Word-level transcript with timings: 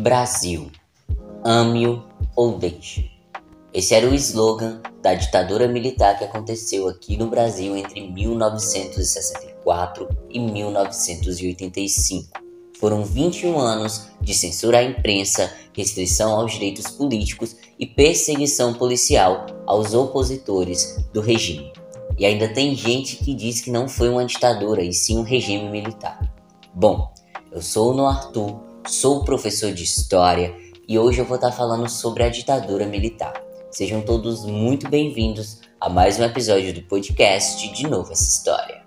Brasil, 0.00 0.70
ame-o 1.42 2.04
ou 2.36 2.56
deixe. 2.56 3.10
Esse 3.74 3.96
era 3.96 4.08
o 4.08 4.14
slogan 4.14 4.80
da 5.02 5.14
ditadura 5.14 5.66
militar 5.66 6.16
que 6.16 6.22
aconteceu 6.22 6.86
aqui 6.86 7.16
no 7.16 7.26
Brasil 7.26 7.76
entre 7.76 8.08
1964 8.08 10.08
e 10.30 10.38
1985. 10.38 12.28
Foram 12.78 13.04
21 13.04 13.58
anos 13.58 14.06
de 14.20 14.34
censura 14.34 14.78
à 14.78 14.84
imprensa, 14.84 15.52
restrição 15.72 16.32
aos 16.32 16.52
direitos 16.52 16.92
políticos 16.92 17.56
e 17.76 17.84
perseguição 17.84 18.74
policial 18.74 19.46
aos 19.66 19.94
opositores 19.94 21.04
do 21.12 21.20
regime. 21.20 21.72
E 22.16 22.24
ainda 22.24 22.46
tem 22.46 22.76
gente 22.76 23.16
que 23.16 23.34
diz 23.34 23.60
que 23.60 23.72
não 23.72 23.88
foi 23.88 24.08
uma 24.08 24.24
ditadura 24.24 24.80
e 24.80 24.92
sim 24.92 25.18
um 25.18 25.22
regime 25.22 25.68
militar. 25.68 26.32
Bom, 26.72 27.12
eu 27.50 27.60
sou 27.60 27.90
o 27.90 27.94
No 27.94 28.06
Arthur 28.06 28.67
sou 28.90 29.22
professor 29.22 29.72
de 29.72 29.84
História 29.84 30.54
e 30.88 30.98
hoje 30.98 31.20
eu 31.20 31.24
vou 31.24 31.36
estar 31.36 31.52
falando 31.52 31.88
sobre 31.88 32.22
a 32.22 32.28
ditadura 32.30 32.86
militar. 32.86 33.34
Sejam 33.70 34.00
todos 34.00 34.46
muito 34.46 34.88
bem-vindos 34.88 35.60
a 35.78 35.90
mais 35.90 36.18
um 36.18 36.24
episódio 36.24 36.72
do 36.72 36.82
podcast 36.82 37.68
De 37.68 37.86
Novo 37.86 38.10
Essa 38.10 38.24
História. 38.24 38.82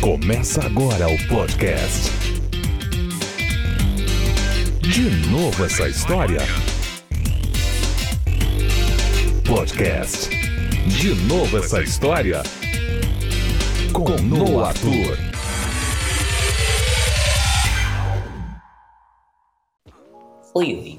Começa 0.00 0.66
agora 0.66 1.06
o 1.08 1.28
podcast. 1.28 2.10
De 4.82 5.08
novo 5.28 5.64
essa 5.64 5.88
história. 5.88 6.40
Podcast. 9.50 10.30
De 10.86 11.12
novo 11.26 11.58
essa 11.58 11.82
história. 11.82 12.40
Com 13.92 14.08
Noah 14.22 14.68
Arthur. 14.68 15.18
Oi, 20.54 20.74
oi. 20.74 20.98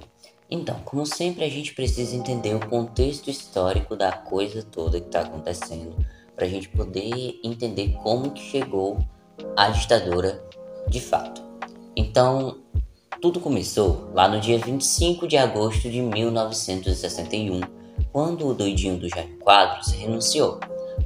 Então, 0.49 0.81
como 0.83 1.05
sempre, 1.05 1.45
a 1.45 1.49
gente 1.49 1.73
precisa 1.73 2.13
entender 2.13 2.53
o 2.53 2.67
contexto 2.67 3.29
histórico 3.29 3.95
da 3.95 4.11
coisa 4.11 4.61
toda 4.61 4.99
que 4.99 5.07
está 5.07 5.21
acontecendo 5.21 5.95
para 6.35 6.45
a 6.45 6.49
gente 6.49 6.67
poder 6.67 7.39
entender 7.45 7.93
como 8.03 8.31
que 8.31 8.41
chegou 8.41 8.99
a 9.55 9.69
ditadura 9.69 10.43
de 10.89 10.99
fato. 10.99 11.41
Então, 11.95 12.57
tudo 13.21 13.39
começou 13.39 14.11
lá 14.13 14.27
no 14.27 14.41
dia 14.41 14.59
25 14.59 15.25
de 15.25 15.37
agosto 15.37 15.89
de 15.89 16.01
1961 16.01 17.79
quando 18.11 18.47
o 18.47 18.53
doidinho 18.53 18.97
do 18.97 19.09
Jânio 19.09 19.37
Quadros 19.39 19.91
renunciou. 19.91 20.59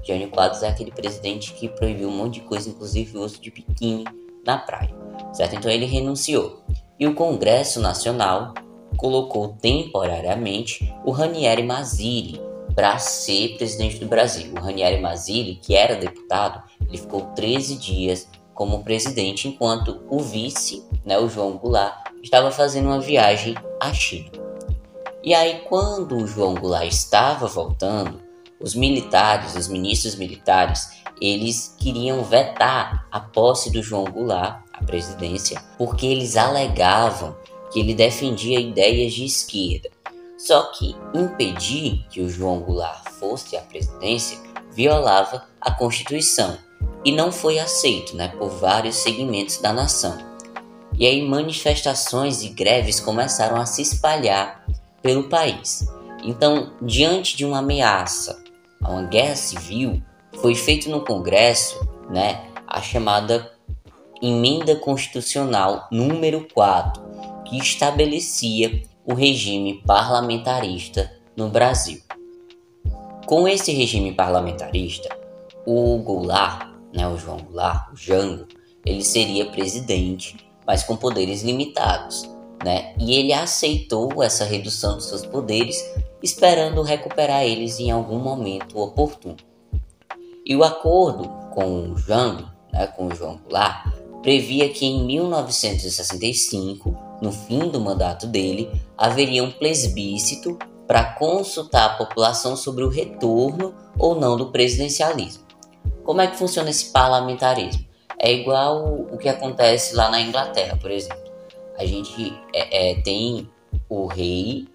Jânio 0.03 0.29
Quadros 0.29 0.63
é 0.63 0.69
aquele 0.69 0.91
presidente 0.91 1.53
que 1.53 1.69
proibiu 1.69 2.09
um 2.09 2.15
monte 2.15 2.35
de 2.35 2.41
coisa, 2.41 2.69
inclusive 2.69 3.17
o 3.17 3.21
uso 3.21 3.39
de 3.41 3.51
biquíni 3.51 4.03
na 4.45 4.57
praia, 4.57 4.93
certo? 5.33 5.55
Então 5.55 5.71
ele 5.71 5.85
renunciou. 5.85 6.61
E 6.99 7.07
o 7.07 7.15
Congresso 7.15 7.79
Nacional 7.79 8.53
colocou 8.97 9.49
temporariamente 9.49 10.93
o 11.03 11.11
Ranieri 11.11 11.63
Mazzilli 11.63 12.41
para 12.73 12.97
ser 12.97 13.57
presidente 13.57 13.99
do 13.99 14.05
Brasil. 14.05 14.51
O 14.53 14.59
Ranieri 14.59 15.01
Mazzilli, 15.01 15.55
que 15.55 15.75
era 15.75 15.95
deputado, 15.95 16.63
ele 16.87 16.97
ficou 16.97 17.21
13 17.35 17.77
dias 17.77 18.27
como 18.53 18.83
presidente, 18.83 19.47
enquanto 19.47 20.01
o 20.09 20.19
vice, 20.19 20.83
né, 21.03 21.17
o 21.17 21.27
João 21.27 21.57
Goulart, 21.57 22.09
estava 22.23 22.51
fazendo 22.51 22.85
uma 22.85 23.01
viagem 23.01 23.55
à 23.81 23.93
China. 23.93 24.44
E 25.25 25.33
aí, 25.33 25.63
quando 25.67 26.17
o 26.17 26.27
João 26.27 26.53
Goulart 26.53 26.87
estava 26.87 27.47
voltando, 27.47 28.21
os 28.59 28.75
militares, 28.75 29.55
os 29.55 29.67
ministros 29.67 30.13
militares, 30.13 31.01
eles 31.19 31.75
queriam 31.79 32.23
vetar 32.23 33.07
a 33.11 33.19
posse 33.19 33.71
do 33.71 33.81
João 33.81 34.03
Goulart 34.03 34.61
à 34.71 34.83
presidência, 34.83 35.59
porque 35.79 36.05
eles 36.05 36.37
alegavam 36.37 37.35
que 37.71 37.79
ele 37.79 37.95
defendia 37.95 38.59
ideias 38.59 39.13
de 39.13 39.25
esquerda. 39.25 39.89
Só 40.37 40.71
que 40.73 40.95
impedir 41.15 42.05
que 42.11 42.21
o 42.21 42.29
João 42.29 42.59
Goulart 42.59 43.09
fosse 43.19 43.57
à 43.57 43.61
presidência 43.61 44.37
violava 44.71 45.43
a 45.59 45.71
Constituição 45.71 46.55
e 47.03 47.11
não 47.11 47.31
foi 47.31 47.57
aceito 47.57 48.15
né, 48.15 48.27
por 48.27 48.49
vários 48.49 48.97
segmentos 48.97 49.57
da 49.57 49.73
nação. 49.73 50.15
E 50.93 51.07
aí 51.07 51.27
manifestações 51.27 52.43
e 52.43 52.49
greves 52.49 52.99
começaram 52.99 53.59
a 53.59 53.65
se 53.65 53.81
espalhar 53.81 54.63
pelo 55.05 55.29
país. 55.29 55.87
Então, 56.23 56.73
diante 56.81 57.37
de 57.37 57.45
uma 57.45 57.59
ameaça 57.59 58.43
a 58.81 58.89
uma 58.89 59.03
guerra 59.03 59.35
civil, 59.35 60.01
foi 60.41 60.55
feito 60.55 60.89
no 60.89 61.05
Congresso 61.05 61.87
né, 62.09 62.49
a 62.65 62.81
chamada 62.81 63.51
Emenda 64.19 64.75
Constitucional 64.75 65.87
número 65.91 66.47
4, 66.51 67.03
que 67.45 67.55
estabelecia 67.55 68.81
o 69.05 69.13
regime 69.13 69.83
parlamentarista 69.85 71.11
no 71.37 71.49
Brasil. 71.49 72.01
Com 73.27 73.47
esse 73.47 73.71
regime 73.71 74.11
parlamentarista, 74.11 75.15
o 75.67 75.99
Goulart, 75.99 76.67
né, 76.91 77.07
o 77.07 77.15
João 77.15 77.37
Goulart, 77.37 77.93
o 77.93 77.95
Jango, 77.95 78.47
ele 78.83 79.03
seria 79.03 79.45
presidente, 79.51 80.35
mas 80.65 80.81
com 80.81 80.97
poderes 80.97 81.43
limitados 81.43 82.27
né? 82.63 82.93
E 82.99 83.15
ele 83.15 83.33
aceitou 83.33 84.23
essa 84.23 84.45
redução 84.45 84.95
dos 84.95 85.05
seus 85.05 85.25
poderes, 85.25 85.83
esperando 86.21 86.81
recuperar 86.81 87.43
eles 87.43 87.79
em 87.79 87.91
algum 87.91 88.19
momento 88.19 88.79
oportuno. 88.79 89.37
E 90.45 90.55
o 90.55 90.63
acordo 90.63 91.27
com 91.53 91.91
o 91.91 91.97
Jango, 91.97 92.49
né, 92.71 92.87
com 92.87 93.07
o 93.07 93.15
João 93.15 93.39
Goulart, 93.43 93.87
previa 94.21 94.69
que 94.69 94.85
em 94.85 95.05
1965, 95.05 96.95
no 97.21 97.31
fim 97.31 97.69
do 97.69 97.79
mandato 97.79 98.27
dele, 98.27 98.69
haveria 98.97 99.43
um 99.43 99.51
plebiscito 99.51 100.57
para 100.87 101.13
consultar 101.13 101.85
a 101.85 101.93
população 101.95 102.55
sobre 102.55 102.83
o 102.83 102.89
retorno 102.89 103.73
ou 103.97 104.15
não 104.15 104.37
do 104.37 104.51
presidencialismo. 104.51 105.43
Como 106.03 106.21
é 106.21 106.27
que 106.27 106.37
funciona 106.37 106.69
esse 106.69 106.91
parlamentarismo? 106.91 107.85
É 108.19 108.31
igual 108.31 109.07
o 109.11 109.17
que 109.17 109.27
acontece 109.27 109.95
lá 109.95 110.09
na 110.09 110.21
Inglaterra, 110.21 110.77
por 110.79 110.91
exemplo 110.91 111.24
a 111.77 111.85
gente 111.85 112.37
é, 112.53 112.91
é, 112.91 113.01
tem 113.01 113.49
o 113.89 114.05
rei, 114.07 114.67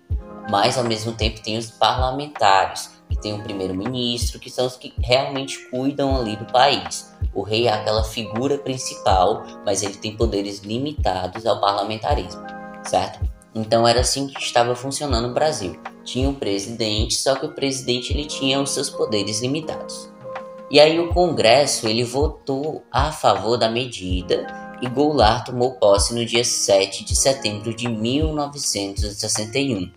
mas 0.50 0.76
ao 0.76 0.84
mesmo 0.84 1.12
tempo 1.12 1.42
tem 1.42 1.56
os 1.56 1.70
parlamentares, 1.70 3.00
que 3.08 3.16
tem 3.16 3.34
o 3.34 3.42
primeiro-ministro, 3.42 4.38
que 4.38 4.50
são 4.50 4.66
os 4.66 4.76
que 4.76 4.92
realmente 4.98 5.58
cuidam 5.70 6.16
ali 6.16 6.36
do 6.36 6.46
país. 6.46 7.12
O 7.34 7.42
rei 7.42 7.66
é 7.66 7.72
aquela 7.72 8.04
figura 8.04 8.58
principal, 8.58 9.44
mas 9.64 9.82
ele 9.82 9.94
tem 9.94 10.16
poderes 10.16 10.60
limitados 10.60 11.46
ao 11.46 11.60
parlamentarismo, 11.60 12.42
certo? 12.84 13.20
Então 13.54 13.86
era 13.86 14.00
assim 14.00 14.28
que 14.28 14.40
estava 14.40 14.76
funcionando 14.76 15.28
o 15.28 15.34
Brasil. 15.34 15.78
Tinha 16.04 16.28
um 16.28 16.34
presidente, 16.34 17.14
só 17.14 17.34
que 17.34 17.46
o 17.46 17.54
presidente 17.54 18.12
ele 18.12 18.26
tinha 18.26 18.60
os 18.60 18.70
seus 18.70 18.88
poderes 18.88 19.40
limitados. 19.40 20.10
E 20.70 20.78
aí 20.78 21.00
o 21.00 21.08
Congresso 21.12 21.88
ele 21.88 22.04
votou 22.04 22.84
a 22.92 23.10
favor 23.10 23.56
da 23.56 23.68
medida 23.68 24.69
e 24.80 24.88
Goulart 24.88 25.46
tomou 25.46 25.72
posse 25.72 26.14
no 26.14 26.24
dia 26.24 26.44
7 26.44 27.04
de 27.04 27.14
setembro 27.14 27.74
de 27.74 27.88
1961. 27.88 29.90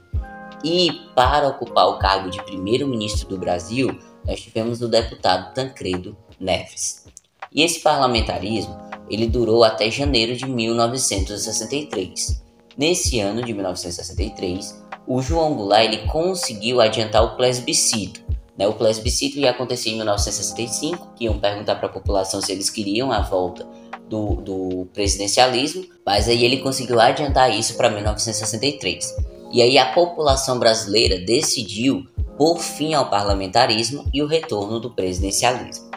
E 0.64 0.92
para 1.16 1.48
ocupar 1.48 1.88
o 1.88 2.00
cargo 2.00 2.30
de 2.30 2.44
primeiro-ministro 2.44 3.28
do 3.28 3.38
Brasil, 3.38 3.98
nós 4.26 4.42
tivemos 4.42 4.82
o 4.82 4.88
deputado 4.88 5.54
Tancredo 5.54 6.18
Neves. 6.40 7.06
E 7.54 7.62
esse 7.62 7.82
parlamentarismo, 7.82 8.76
ele 9.10 9.28
durou 9.28 9.64
até 9.64 9.92
janeiro 9.92 10.36
de 10.36 10.46
1963. 10.46 12.42
Nesse 12.78 13.20
ano 13.20 13.44
de 13.44 13.54
1963, 13.54 14.84
o 15.06 15.22
João 15.22 15.54
Goulart 15.54 15.86
ele 15.86 16.08
conseguiu 16.08 16.82
adiantar 16.82 17.24
o 17.24 17.36
plebiscito. 17.36 18.24
Né? 18.58 18.68
O 18.68 18.74
plebiscito 18.74 19.38
ia 19.38 19.52
acontecer 19.52 19.92
em 19.92 19.98
1965, 19.98 21.14
que 21.16 21.26
iam 21.26 21.40
perguntar 21.40 21.76
para 21.76 21.88
a 21.88 21.92
população 21.92 22.42
se 22.42 22.52
eles 22.52 22.70
queriam 22.70 23.12
a 23.12 23.22
volta 23.22 23.68
do, 24.10 24.36
do 24.36 24.88
presidencialismo, 24.94 25.86
mas 26.06 26.28
aí 26.28 26.44
ele 26.44 26.58
conseguiu 26.58 27.00
adiantar 27.00 27.52
isso 27.54 27.76
para 27.76 27.90
1963. 27.90 29.16
E 29.52 29.62
aí 29.62 29.78
a 29.78 29.94
população 29.94 30.58
brasileira 30.58 31.20
decidiu 31.20 32.06
por 32.38 32.60
fim 32.60 32.94
ao 32.94 33.10
parlamentarismo 33.10 34.10
e 34.14 34.22
o 34.22 34.28
retorno 34.28 34.80
do 34.80 34.92
presidencialismo. 34.92 35.92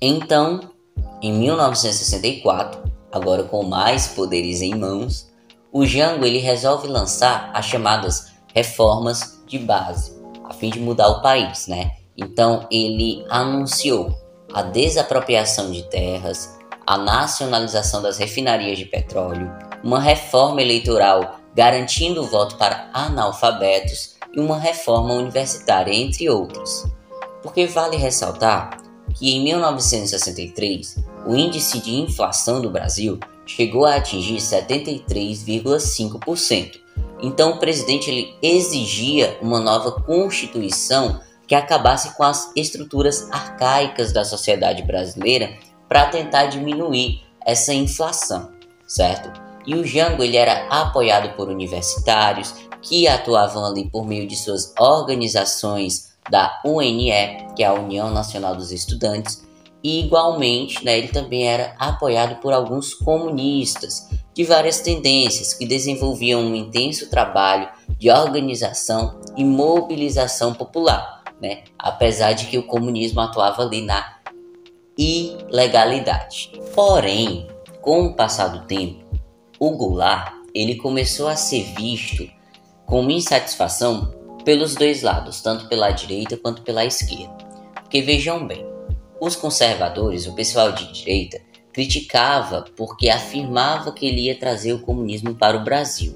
Então, 0.00 0.60
em 1.22 1.32
1964, 1.32 2.82
agora 3.12 3.44
com 3.44 3.62
mais 3.62 4.08
poderes 4.08 4.62
em 4.62 4.74
mãos, 4.74 5.30
o 5.70 5.86
Jango 5.86 6.24
ele 6.24 6.38
resolve 6.38 6.88
lançar 6.88 7.50
as 7.54 7.66
chamadas 7.66 8.32
reformas 8.54 9.42
de 9.46 9.58
base, 9.58 10.12
a 10.44 10.52
fim 10.52 10.70
de 10.70 10.80
mudar 10.80 11.08
o 11.08 11.22
país, 11.22 11.66
né? 11.66 11.92
Então 12.16 12.66
ele 12.70 13.24
anunciou 13.28 14.12
a 14.52 14.62
desapropriação 14.62 15.70
de 15.70 15.82
terras, 15.84 16.58
a 16.86 16.98
nacionalização 16.98 18.02
das 18.02 18.18
refinarias 18.18 18.78
de 18.78 18.84
petróleo, 18.84 19.50
uma 19.82 20.00
reforma 20.00 20.60
eleitoral 20.60 21.40
garantindo 21.54 22.22
o 22.22 22.26
voto 22.26 22.56
para 22.56 22.90
analfabetos 22.92 24.16
e 24.34 24.40
uma 24.40 24.58
reforma 24.58 25.14
universitária, 25.14 25.94
entre 25.94 26.28
outras. 26.30 26.84
Porque 27.42 27.66
vale 27.66 27.96
ressaltar 27.96 28.78
que 29.14 29.34
em 29.34 29.42
1963 29.44 30.96
o 31.26 31.34
índice 31.36 31.80
de 31.80 31.94
inflação 31.94 32.60
do 32.60 32.68
Brasil 32.70 33.18
chegou 33.44 33.84
a 33.84 33.96
atingir 33.96 34.36
73,5%. 34.36 36.80
Então 37.20 37.50
o 37.52 37.58
presidente 37.58 38.08
ele 38.10 38.34
exigia 38.42 39.38
uma 39.40 39.60
nova 39.60 39.92
constituição 39.92 41.20
que 41.46 41.54
acabasse 41.54 42.16
com 42.16 42.24
as 42.24 42.50
estruturas 42.56 43.30
arcaicas 43.30 44.12
da 44.12 44.24
sociedade 44.24 44.82
brasileira 44.82 45.56
para 45.92 46.06
tentar 46.06 46.46
diminuir 46.46 47.20
essa 47.44 47.74
inflação, 47.74 48.50
certo? 48.88 49.30
E 49.66 49.74
o 49.74 49.84
Jango 49.84 50.22
ele 50.22 50.38
era 50.38 50.66
apoiado 50.70 51.36
por 51.36 51.50
universitários 51.50 52.54
que 52.80 53.06
atuavam 53.06 53.62
ali 53.66 53.90
por 53.90 54.06
meio 54.06 54.26
de 54.26 54.34
suas 54.34 54.72
organizações 54.78 56.14
da 56.30 56.62
UNE, 56.64 57.12
que 57.54 57.62
é 57.62 57.66
a 57.66 57.74
União 57.74 58.10
Nacional 58.10 58.56
dos 58.56 58.72
Estudantes, 58.72 59.46
e 59.84 60.00
igualmente 60.00 60.82
né, 60.82 60.96
ele 60.96 61.08
também 61.08 61.46
era 61.46 61.76
apoiado 61.78 62.40
por 62.40 62.54
alguns 62.54 62.94
comunistas 62.94 64.08
de 64.32 64.44
várias 64.44 64.80
tendências 64.80 65.52
que 65.52 65.66
desenvolviam 65.66 66.40
um 66.40 66.54
intenso 66.54 67.10
trabalho 67.10 67.68
de 67.98 68.10
organização 68.10 69.20
e 69.36 69.44
mobilização 69.44 70.54
popular, 70.54 71.22
né, 71.38 71.64
apesar 71.78 72.32
de 72.32 72.46
que 72.46 72.56
o 72.56 72.62
comunismo 72.62 73.20
atuava 73.20 73.60
ali 73.60 73.82
na 73.82 74.21
ilegalidade. 74.96 76.52
Porém, 76.74 77.46
com 77.80 78.06
o 78.06 78.14
passar 78.14 78.48
do 78.48 78.66
tempo, 78.66 79.04
o 79.58 79.70
Goulart 79.70 80.32
ele 80.54 80.76
começou 80.76 81.28
a 81.28 81.36
ser 81.36 81.64
visto 81.76 82.28
com 82.86 83.10
insatisfação 83.10 84.12
pelos 84.44 84.74
dois 84.74 85.02
lados, 85.02 85.40
tanto 85.40 85.68
pela 85.68 85.90
direita 85.90 86.36
quanto 86.36 86.62
pela 86.62 86.84
esquerda. 86.84 87.36
Porque 87.74 88.02
vejam 88.02 88.46
bem, 88.46 88.66
os 89.20 89.36
conservadores, 89.36 90.26
o 90.26 90.34
pessoal 90.34 90.72
de 90.72 90.92
direita, 90.92 91.40
criticava 91.72 92.64
porque 92.76 93.08
afirmava 93.08 93.92
que 93.92 94.06
ele 94.06 94.22
ia 94.22 94.38
trazer 94.38 94.72
o 94.72 94.80
comunismo 94.80 95.34
para 95.34 95.56
o 95.56 95.64
Brasil. 95.64 96.14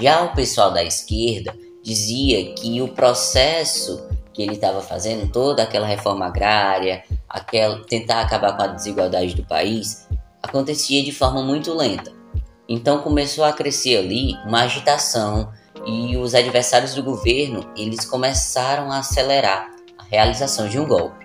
Já 0.00 0.24
o 0.24 0.34
pessoal 0.34 0.70
da 0.70 0.84
esquerda 0.84 1.56
dizia 1.82 2.54
que 2.54 2.80
o 2.80 2.88
processo 2.88 4.08
que 4.34 4.42
ele 4.42 4.54
estava 4.54 4.82
fazendo, 4.82 5.30
toda 5.30 5.62
aquela 5.62 5.86
reforma 5.86 6.26
agrária, 6.26 7.04
aquela, 7.28 7.82
tentar 7.84 8.20
acabar 8.20 8.56
com 8.56 8.62
a 8.64 8.66
desigualdade 8.66 9.34
do 9.34 9.44
país, 9.44 10.08
acontecia 10.42 11.02
de 11.02 11.12
forma 11.12 11.42
muito 11.42 11.72
lenta. 11.72 12.12
Então 12.68 12.98
começou 12.98 13.44
a 13.44 13.52
crescer 13.52 13.96
ali 13.96 14.34
uma 14.44 14.62
agitação 14.62 15.52
e 15.86 16.16
os 16.16 16.34
adversários 16.34 16.94
do 16.94 17.02
governo 17.02 17.70
eles 17.76 18.04
começaram 18.04 18.90
a 18.90 18.98
acelerar 18.98 19.70
a 19.96 20.02
realização 20.02 20.68
de 20.68 20.78
um 20.78 20.86
golpe. 20.86 21.24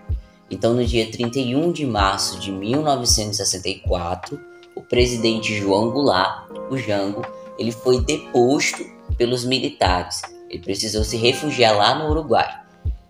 Então, 0.51 0.73
no 0.73 0.83
dia 0.83 1.09
31 1.11 1.71
de 1.71 1.85
março 1.85 2.39
de 2.39 2.51
1964, 2.51 4.39
o 4.75 4.81
presidente 4.81 5.55
João 5.55 5.91
Goulart, 5.91 6.49
o 6.71 6.77
Jango, 6.77 7.21
ele 7.57 7.71
foi 7.71 8.03
deposto 8.03 8.83
pelos 9.15 9.45
militares. 9.45 10.21
Ele 10.49 10.63
precisou 10.63 11.03
se 11.03 11.17
refugiar 11.17 11.77
lá 11.77 11.93
no 11.95 12.09
Uruguai. 12.09 12.49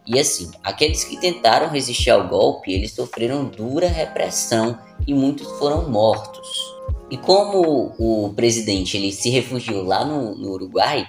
E 0.09 0.19
assim, 0.19 0.49
aqueles 0.63 1.03
que 1.03 1.17
tentaram 1.17 1.69
resistir 1.69 2.09
ao 2.09 2.27
golpe, 2.27 2.73
eles 2.73 2.93
sofreram 2.93 3.45
dura 3.45 3.87
repressão 3.87 4.75
e 5.05 5.13
muitos 5.13 5.47
foram 5.59 5.87
mortos. 5.87 6.47
E 7.11 7.17
como 7.17 7.93
o 7.99 8.33
presidente 8.33 8.97
ele 8.97 9.11
se 9.11 9.29
refugiou 9.29 9.83
lá 9.83 10.03
no, 10.03 10.33
no 10.33 10.49
Uruguai, 10.53 11.07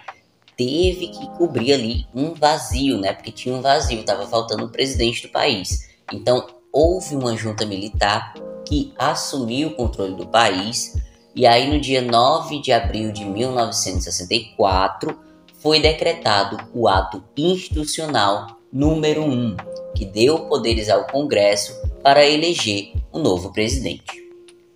teve 0.54 1.08
que 1.08 1.26
cobrir 1.38 1.72
ali 1.72 2.06
um 2.14 2.34
vazio, 2.34 2.98
né? 2.98 3.14
Porque 3.14 3.32
tinha 3.32 3.54
um 3.54 3.62
vazio, 3.62 4.00
estava 4.00 4.26
faltando 4.26 4.66
o 4.66 4.70
presidente 4.70 5.22
do 5.22 5.32
país. 5.32 5.88
Então 6.12 6.46
houve 6.70 7.16
uma 7.16 7.34
junta 7.34 7.64
militar 7.64 8.34
que 8.66 8.92
assumiu 8.98 9.68
o 9.68 9.76
controle 9.76 10.14
do 10.14 10.26
país 10.26 10.94
e 11.34 11.46
aí 11.46 11.70
no 11.70 11.80
dia 11.80 12.02
9 12.02 12.60
de 12.60 12.70
abril 12.70 13.12
de 13.12 13.24
1964 13.24 15.18
foi 15.54 15.80
decretado 15.80 16.58
o 16.74 16.86
ato 16.86 17.24
institucional 17.34 18.59
número 18.72 19.22
1, 19.22 19.56
que 19.94 20.04
deu 20.04 20.46
poderes 20.46 20.88
ao 20.88 21.06
Congresso 21.06 21.74
para 22.02 22.26
eleger 22.26 22.92
o 23.12 23.18
novo 23.18 23.52
presidente. 23.52 24.24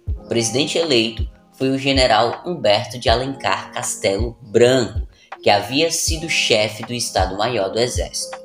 O 0.08 0.28
presidente 0.28 0.78
eleito 0.78 1.28
foi 1.52 1.70
o 1.70 1.78
general 1.78 2.42
Humberto 2.44 2.98
de 2.98 3.08
Alencar 3.08 3.72
Castelo 3.72 4.36
Branco, 4.42 5.06
que 5.42 5.50
havia 5.50 5.90
sido 5.90 6.28
chefe 6.28 6.84
do 6.84 6.92
Estado-Maior 6.92 7.70
do 7.70 7.78
Exército. 7.78 8.36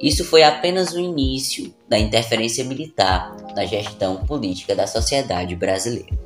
Isso 0.00 0.24
foi 0.24 0.42
apenas 0.42 0.92
o 0.92 0.98
início 0.98 1.74
da 1.88 1.98
interferência 1.98 2.64
militar 2.64 3.36
na 3.54 3.64
gestão 3.64 4.24
política 4.24 4.74
da 4.74 4.86
sociedade 4.86 5.54
brasileira. 5.56 6.16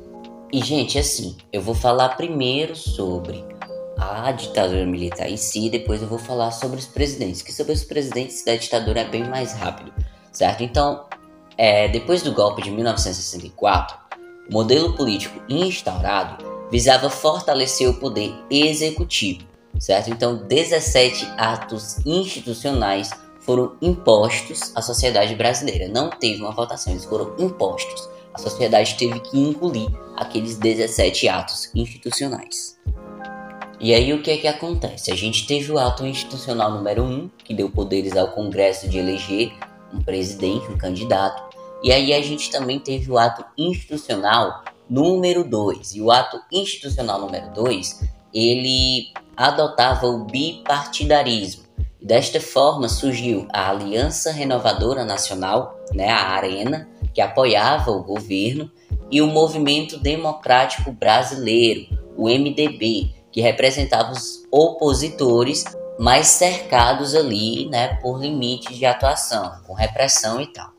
E, 0.51 0.63
gente, 0.63 0.99
assim, 0.99 1.35
eu 1.51 1.61
vou 1.61 1.73
falar 1.73 2.09
primeiro 2.09 2.75
sobre 2.75 3.43
a 4.03 4.31
ditadura 4.31 4.85
militar 4.85 5.29
em 5.29 5.37
si, 5.37 5.69
depois 5.69 6.01
eu 6.01 6.07
vou 6.07 6.19
falar 6.19 6.51
sobre 6.51 6.79
os 6.79 6.85
presidentes, 6.85 7.41
que 7.41 7.53
sobre 7.53 7.73
os 7.73 7.83
presidentes 7.83 8.43
da 8.43 8.55
ditadura 8.55 9.01
é 9.01 9.07
bem 9.07 9.23
mais 9.27 9.53
rápido, 9.53 9.93
certo? 10.31 10.63
Então, 10.63 11.05
é, 11.57 11.87
depois 11.87 12.21
do 12.21 12.33
golpe 12.33 12.61
de 12.61 12.71
1964, 12.71 13.97
o 14.49 14.53
modelo 14.53 14.95
político 14.95 15.41
instaurado 15.47 16.43
visava 16.69 17.09
fortalecer 17.09 17.89
o 17.89 17.93
poder 17.93 18.33
executivo, 18.49 19.45
certo? 19.79 20.09
Então, 20.09 20.35
17 20.47 21.25
atos 21.37 22.05
institucionais 22.05 23.11
foram 23.39 23.75
impostos 23.81 24.71
à 24.75 24.81
sociedade 24.81 25.35
brasileira. 25.35 25.87
Não 25.87 26.09
teve 26.09 26.41
uma 26.41 26.51
votação, 26.51 26.93
eles 26.93 27.05
foram 27.05 27.35
impostos. 27.37 28.09
A 28.33 28.39
sociedade 28.39 28.95
teve 28.95 29.19
que 29.19 29.37
engolir 29.37 29.89
aqueles 30.17 30.57
17 30.57 31.27
atos 31.27 31.69
institucionais. 31.75 32.79
E 33.83 33.93
aí 33.93 34.13
o 34.13 34.21
que 34.21 34.31
é 34.31 34.37
que 34.37 34.47
acontece? 34.47 35.11
A 35.11 35.15
gente 35.15 35.45
teve 35.45 35.69
o 35.69 35.77
ato 35.77 36.05
institucional 36.05 36.71
número 36.71 37.03
1, 37.03 37.29
que 37.43 37.53
deu 37.53 37.69
poderes 37.69 38.15
ao 38.15 38.29
Congresso 38.29 38.87
de 38.87 38.97
eleger 38.97 39.51
um 39.93 40.01
presidente, 40.01 40.71
um 40.71 40.77
candidato. 40.77 41.53
E 41.83 41.91
aí 41.91 42.13
a 42.13 42.21
gente 42.21 42.49
também 42.49 42.79
teve 42.79 43.11
o 43.11 43.17
ato 43.17 43.43
institucional 43.57 44.63
número 44.89 45.43
2. 45.43 45.95
E 45.95 46.01
o 46.01 46.11
ato 46.11 46.39
institucional 46.49 47.19
número 47.19 47.51
2, 47.51 48.07
ele 48.33 49.11
adotava 49.35 50.07
o 50.07 50.23
bipartidarismo. 50.23 51.63
Desta 52.01 52.39
forma 52.39 52.87
surgiu 52.87 53.45
a 53.51 53.69
Aliança 53.69 54.31
Renovadora 54.31 55.03
Nacional, 55.03 55.77
né, 55.93 56.09
a 56.09 56.29
Arena, 56.29 56.87
que 57.13 57.19
apoiava 57.19 57.91
o 57.91 58.01
governo, 58.01 58.71
e 59.11 59.21
o 59.21 59.27
Movimento 59.27 59.99
Democrático 59.99 60.89
Brasileiro, 60.93 61.89
o 62.15 62.29
MDB, 62.29 63.22
que 63.33 63.41
representava 63.41 64.13
os 64.13 64.43
opositores, 64.51 65.65
mas 65.99 66.27
cercados 66.27 67.15
ali 67.15 67.67
né, 67.67 67.95
por 67.95 68.21
limites 68.21 68.77
de 68.77 68.85
atuação, 68.85 69.59
com 69.65 69.73
repressão 69.73 70.39
e 70.39 70.47
tal. 70.47 70.71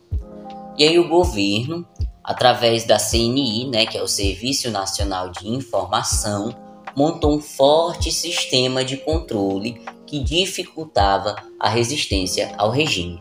E 0.79 0.85
aí 0.85 0.99
o 0.99 1.09
governo, 1.09 1.85
através 2.23 2.85
da 2.85 2.97
CNI, 2.97 3.69
né, 3.69 3.85
que 3.85 3.99
é 3.99 4.03
o 4.03 4.09
Serviço 4.09 4.71
Nacional 4.71 5.31
de 5.31 5.49
Informação, 5.49 6.55
montou 6.97 7.35
um 7.35 7.41
forte 7.41 8.13
sistema 8.13 8.85
de 8.85 8.97
controle 8.97 9.83
que 10.07 10.21
dificultava 10.21 11.35
a 11.59 11.69
resistência 11.69 12.55
ao 12.57 12.71
regime. 12.71 13.21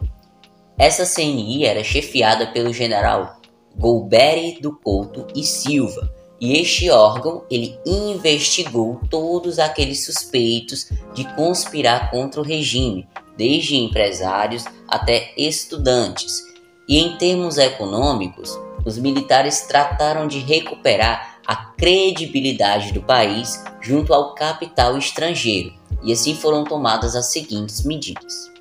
Essa 0.77 1.05
CNI 1.05 1.65
era 1.65 1.83
chefiada 1.83 2.47
pelo 2.47 2.71
general 2.71 3.39
Golbery 3.75 4.59
do 4.61 4.75
Couto 4.75 5.25
e 5.35 5.43
Silva, 5.43 6.11
e 6.43 6.59
este 6.59 6.89
órgão 6.89 7.45
ele 7.50 7.79
investigou 7.85 9.00
todos 9.09 9.59
aqueles 9.59 10.03
suspeitos 10.03 10.89
de 11.13 11.23
conspirar 11.35 12.12
contra 12.12 12.41
o 12.41 12.43
regime, 12.43 13.07
desde 13.38 13.77
empresários 13.77 14.65
até 14.85 15.31
estudantes. 15.38 16.43
E 16.85 17.00
em 17.00 17.17
termos 17.17 17.57
econômicos, 17.57 18.59
os 18.83 18.97
militares 18.97 19.62
trataram 19.62 20.27
de 20.27 20.39
recuperar 20.39 21.39
a 21.47 21.55
credibilidade 21.55 22.91
do 22.91 23.01
país 23.01 23.63
junto 23.79 24.13
ao 24.13 24.35
capital 24.35 24.97
estrangeiro, 24.97 25.71
e 26.03 26.12
assim 26.12 26.35
foram 26.35 26.65
tomadas 26.65 27.15
as 27.15 27.27
seguintes 27.27 27.85
medidas: 27.85 28.51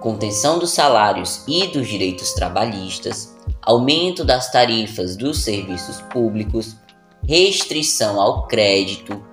contenção 0.00 0.58
dos 0.58 0.70
salários 0.70 1.44
e 1.46 1.66
dos 1.66 1.86
direitos 1.86 2.32
trabalhistas, 2.32 3.36
aumento 3.60 4.24
das 4.24 4.50
tarifas 4.50 5.14
dos 5.14 5.42
serviços 5.42 6.00
públicos, 6.10 6.77
restrição 7.26 8.20
ao 8.20 8.46
crédito, 8.46 9.24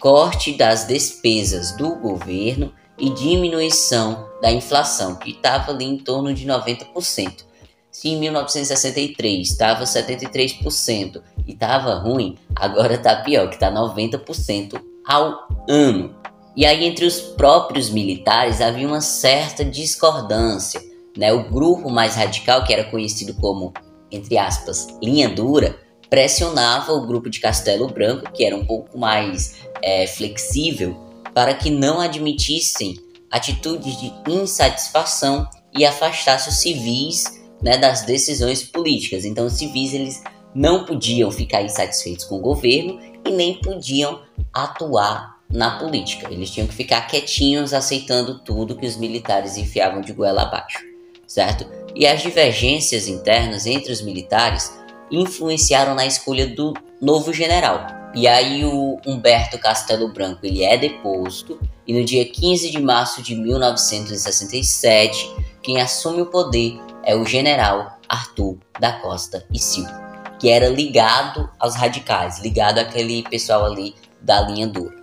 corte 0.00 0.52
das 0.52 0.86
despesas 0.86 1.76
do 1.76 1.96
governo 1.96 2.72
e 2.98 3.10
diminuição 3.10 4.28
da 4.40 4.50
inflação, 4.50 5.16
que 5.16 5.30
estava 5.30 5.72
ali 5.72 5.84
em 5.84 5.98
torno 5.98 6.32
de 6.32 6.46
90%. 6.46 7.48
Se 7.90 8.08
em 8.08 8.20
1963 8.20 9.48
estava 9.48 9.84
73% 9.84 11.22
e 11.46 11.52
estava 11.52 11.94
ruim, 11.94 12.36
agora 12.54 12.94
está 12.94 13.16
pior, 13.16 13.48
que 13.48 13.54
está 13.54 13.72
90% 13.72 14.80
ao 15.06 15.48
ano. 15.68 16.14
E 16.54 16.66
aí, 16.66 16.84
entre 16.84 17.06
os 17.06 17.20
próprios 17.20 17.88
militares, 17.88 18.60
havia 18.60 18.86
uma 18.86 19.00
certa 19.00 19.64
discordância. 19.64 20.80
Né? 21.16 21.32
O 21.32 21.48
grupo 21.48 21.90
mais 21.90 22.14
radical, 22.14 22.64
que 22.64 22.72
era 22.72 22.84
conhecido 22.84 23.34
como, 23.34 23.72
entre 24.10 24.36
aspas, 24.36 24.88
linha 25.02 25.28
dura, 25.28 25.78
pressionava 26.10 26.92
o 26.92 27.06
grupo 27.06 27.28
de 27.28 27.40
Castelo 27.40 27.88
Branco, 27.88 28.32
que 28.32 28.44
era 28.44 28.56
um 28.56 28.64
pouco 28.64 28.98
mais 28.98 29.56
é, 29.82 30.06
flexível, 30.06 30.96
para 31.34 31.54
que 31.54 31.70
não 31.70 32.00
admitissem 32.00 32.96
atitudes 33.30 34.00
de 34.00 34.12
insatisfação 34.26 35.46
e 35.76 35.84
afastasse 35.84 36.48
os 36.48 36.56
civis 36.56 37.24
né, 37.62 37.76
das 37.76 38.02
decisões 38.02 38.62
políticas. 38.62 39.24
Então, 39.24 39.46
os 39.46 39.54
civis 39.54 39.92
eles 39.92 40.22
não 40.54 40.84
podiam 40.84 41.30
ficar 41.30 41.62
insatisfeitos 41.62 42.24
com 42.24 42.36
o 42.36 42.42
governo 42.42 42.98
e 43.24 43.30
nem 43.30 43.60
podiam 43.60 44.22
atuar 44.52 45.38
na 45.50 45.78
política. 45.78 46.32
Eles 46.32 46.50
tinham 46.50 46.66
que 46.66 46.74
ficar 46.74 47.02
quietinhos 47.02 47.72
aceitando 47.72 48.38
tudo 48.40 48.76
que 48.76 48.86
os 48.86 48.96
militares 48.96 49.56
enfiavam 49.56 50.00
de 50.00 50.12
goela 50.12 50.42
abaixo, 50.42 50.78
certo? 51.26 51.66
E 51.94 52.06
as 52.06 52.22
divergências 52.22 53.08
internas 53.08 53.66
entre 53.66 53.92
os 53.92 54.00
militares 54.00 54.72
influenciaram 55.10 55.94
na 55.94 56.06
escolha 56.06 56.46
do 56.46 56.74
novo 57.00 57.32
general. 57.32 57.86
E 58.14 58.26
aí 58.26 58.64
o 58.64 58.98
Humberto 59.06 59.58
Castelo 59.58 60.12
Branco 60.12 60.40
ele 60.44 60.64
é 60.64 60.76
deposto 60.76 61.60
e 61.86 61.92
no 61.92 62.04
dia 62.04 62.24
15 62.24 62.70
de 62.70 62.80
março 62.80 63.22
de 63.22 63.34
1967 63.34 65.30
quem 65.62 65.80
assume 65.80 66.22
o 66.22 66.26
poder 66.26 66.80
é 67.04 67.14
o 67.14 67.24
general 67.24 67.98
Arthur 68.08 68.58
da 68.80 68.92
Costa 68.94 69.46
e 69.52 69.58
Silva, 69.58 70.34
que 70.40 70.48
era 70.48 70.68
ligado 70.68 71.48
aos 71.58 71.74
radicais, 71.76 72.40
ligado 72.40 72.78
àquele 72.78 73.22
pessoal 73.24 73.66
ali 73.66 73.94
da 74.20 74.40
linha 74.40 74.66
dura. 74.66 74.96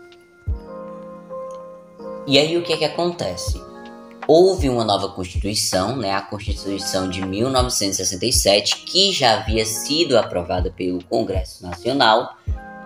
E 2.27 2.39
aí 2.39 2.57
o 2.57 2.63
que 2.63 2.73
é 2.73 2.77
que 2.77 2.85
acontece? 2.85 3.64
Houve 4.27 4.69
uma 4.69 4.83
nova 4.83 5.09
Constituição, 5.09 5.95
né, 5.95 6.11
a 6.11 6.21
Constituição 6.21 7.07
de 7.07 7.23
1967, 7.23 8.77
que 8.77 9.11
já 9.11 9.35
havia 9.35 9.63
sido 9.63 10.17
aprovada 10.17 10.71
pelo 10.71 11.03
Congresso 11.03 11.61
Nacional, 11.61 12.35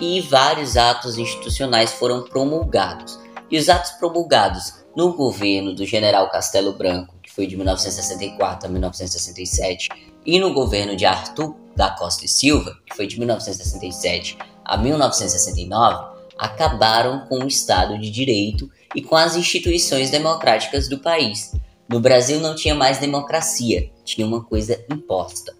e 0.01 0.19
vários 0.19 0.75
atos 0.75 1.17
institucionais 1.17 1.93
foram 1.93 2.23
promulgados. 2.23 3.17
E 3.49 3.57
os 3.57 3.69
atos 3.69 3.91
promulgados 3.91 4.83
no 4.93 5.13
governo 5.13 5.73
do 5.73 5.85
general 5.85 6.29
Castelo 6.29 6.73
Branco, 6.73 7.15
que 7.23 7.31
foi 7.31 7.47
de 7.47 7.55
1964 7.55 8.67
a 8.67 8.71
1967, 8.71 9.87
e 10.25 10.39
no 10.39 10.53
governo 10.53 10.93
de 10.93 11.05
Arthur 11.05 11.55
da 11.73 11.89
Costa 11.89 12.25
e 12.25 12.27
Silva, 12.27 12.75
que 12.85 12.93
foi 12.93 13.07
de 13.07 13.17
1967 13.17 14.37
a 14.65 14.75
1969, 14.75 16.19
acabaram 16.37 17.25
com 17.27 17.39
o 17.39 17.47
Estado 17.47 17.97
de 17.97 18.11
Direito 18.11 18.69
e 18.95 19.01
com 19.01 19.15
as 19.15 19.35
instituições 19.35 20.09
democráticas 20.09 20.87
do 20.87 20.99
país. 20.99 21.53
No 21.87 21.99
Brasil 21.99 22.39
não 22.39 22.55
tinha 22.55 22.75
mais 22.75 22.99
democracia, 22.99 23.89
tinha 24.03 24.25
uma 24.25 24.43
coisa 24.43 24.83
imposta. 24.91 25.55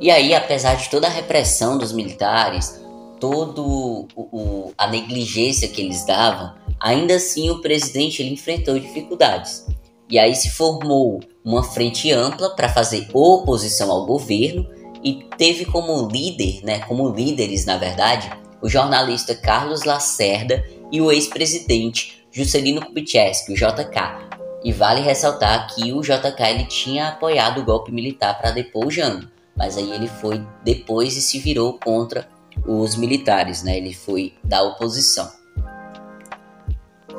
E 0.00 0.10
aí, 0.10 0.34
apesar 0.34 0.74
de 0.76 0.88
toda 0.88 1.06
a 1.06 1.10
repressão 1.10 1.76
dos 1.76 1.92
militares, 1.92 2.80
toda 3.18 3.62
a 4.76 4.86
negligência 4.86 5.68
que 5.68 5.80
eles 5.80 6.04
davam, 6.06 6.54
ainda 6.78 7.16
assim 7.16 7.50
o 7.50 7.60
presidente 7.60 8.22
ele 8.22 8.32
enfrentou 8.32 8.78
dificuldades. 8.78 9.66
E 10.08 10.18
aí 10.18 10.34
se 10.34 10.50
formou 10.50 11.20
uma 11.44 11.62
frente 11.62 12.10
ampla 12.10 12.50
para 12.56 12.68
fazer 12.68 13.08
oposição 13.12 13.90
ao 13.90 14.06
governo 14.06 14.66
e 15.04 15.24
teve 15.38 15.64
como 15.64 16.08
líder, 16.08 16.64
né, 16.64 16.80
como 16.80 17.08
líderes 17.08 17.64
na 17.64 17.76
verdade, 17.76 18.30
o 18.60 18.68
jornalista 18.68 19.34
Carlos 19.34 19.84
Lacerda 19.84 20.64
e 20.90 21.00
o 21.00 21.12
ex-presidente 21.12 22.19
Juscelino 22.32 22.84
Kubitschek, 22.84 23.52
o 23.52 23.54
JK. 23.54 24.30
E 24.62 24.72
vale 24.72 25.00
ressaltar 25.00 25.74
que 25.74 25.92
o 25.92 26.02
JK 26.02 26.42
ele 26.48 26.64
tinha 26.64 27.08
apoiado 27.08 27.60
o 27.60 27.64
golpe 27.64 27.90
militar 27.90 28.38
para 28.38 28.50
depor 28.50 28.86
o 28.86 28.90
Jango, 28.90 29.26
mas 29.56 29.76
aí 29.76 29.90
ele 29.90 30.06
foi 30.06 30.44
depois 30.62 31.16
e 31.16 31.22
se 31.22 31.38
virou 31.38 31.78
contra 31.78 32.28
os 32.66 32.94
militares, 32.96 33.62
né? 33.62 33.76
Ele 33.76 33.94
foi 33.94 34.34
da 34.44 34.62
oposição. 34.62 35.30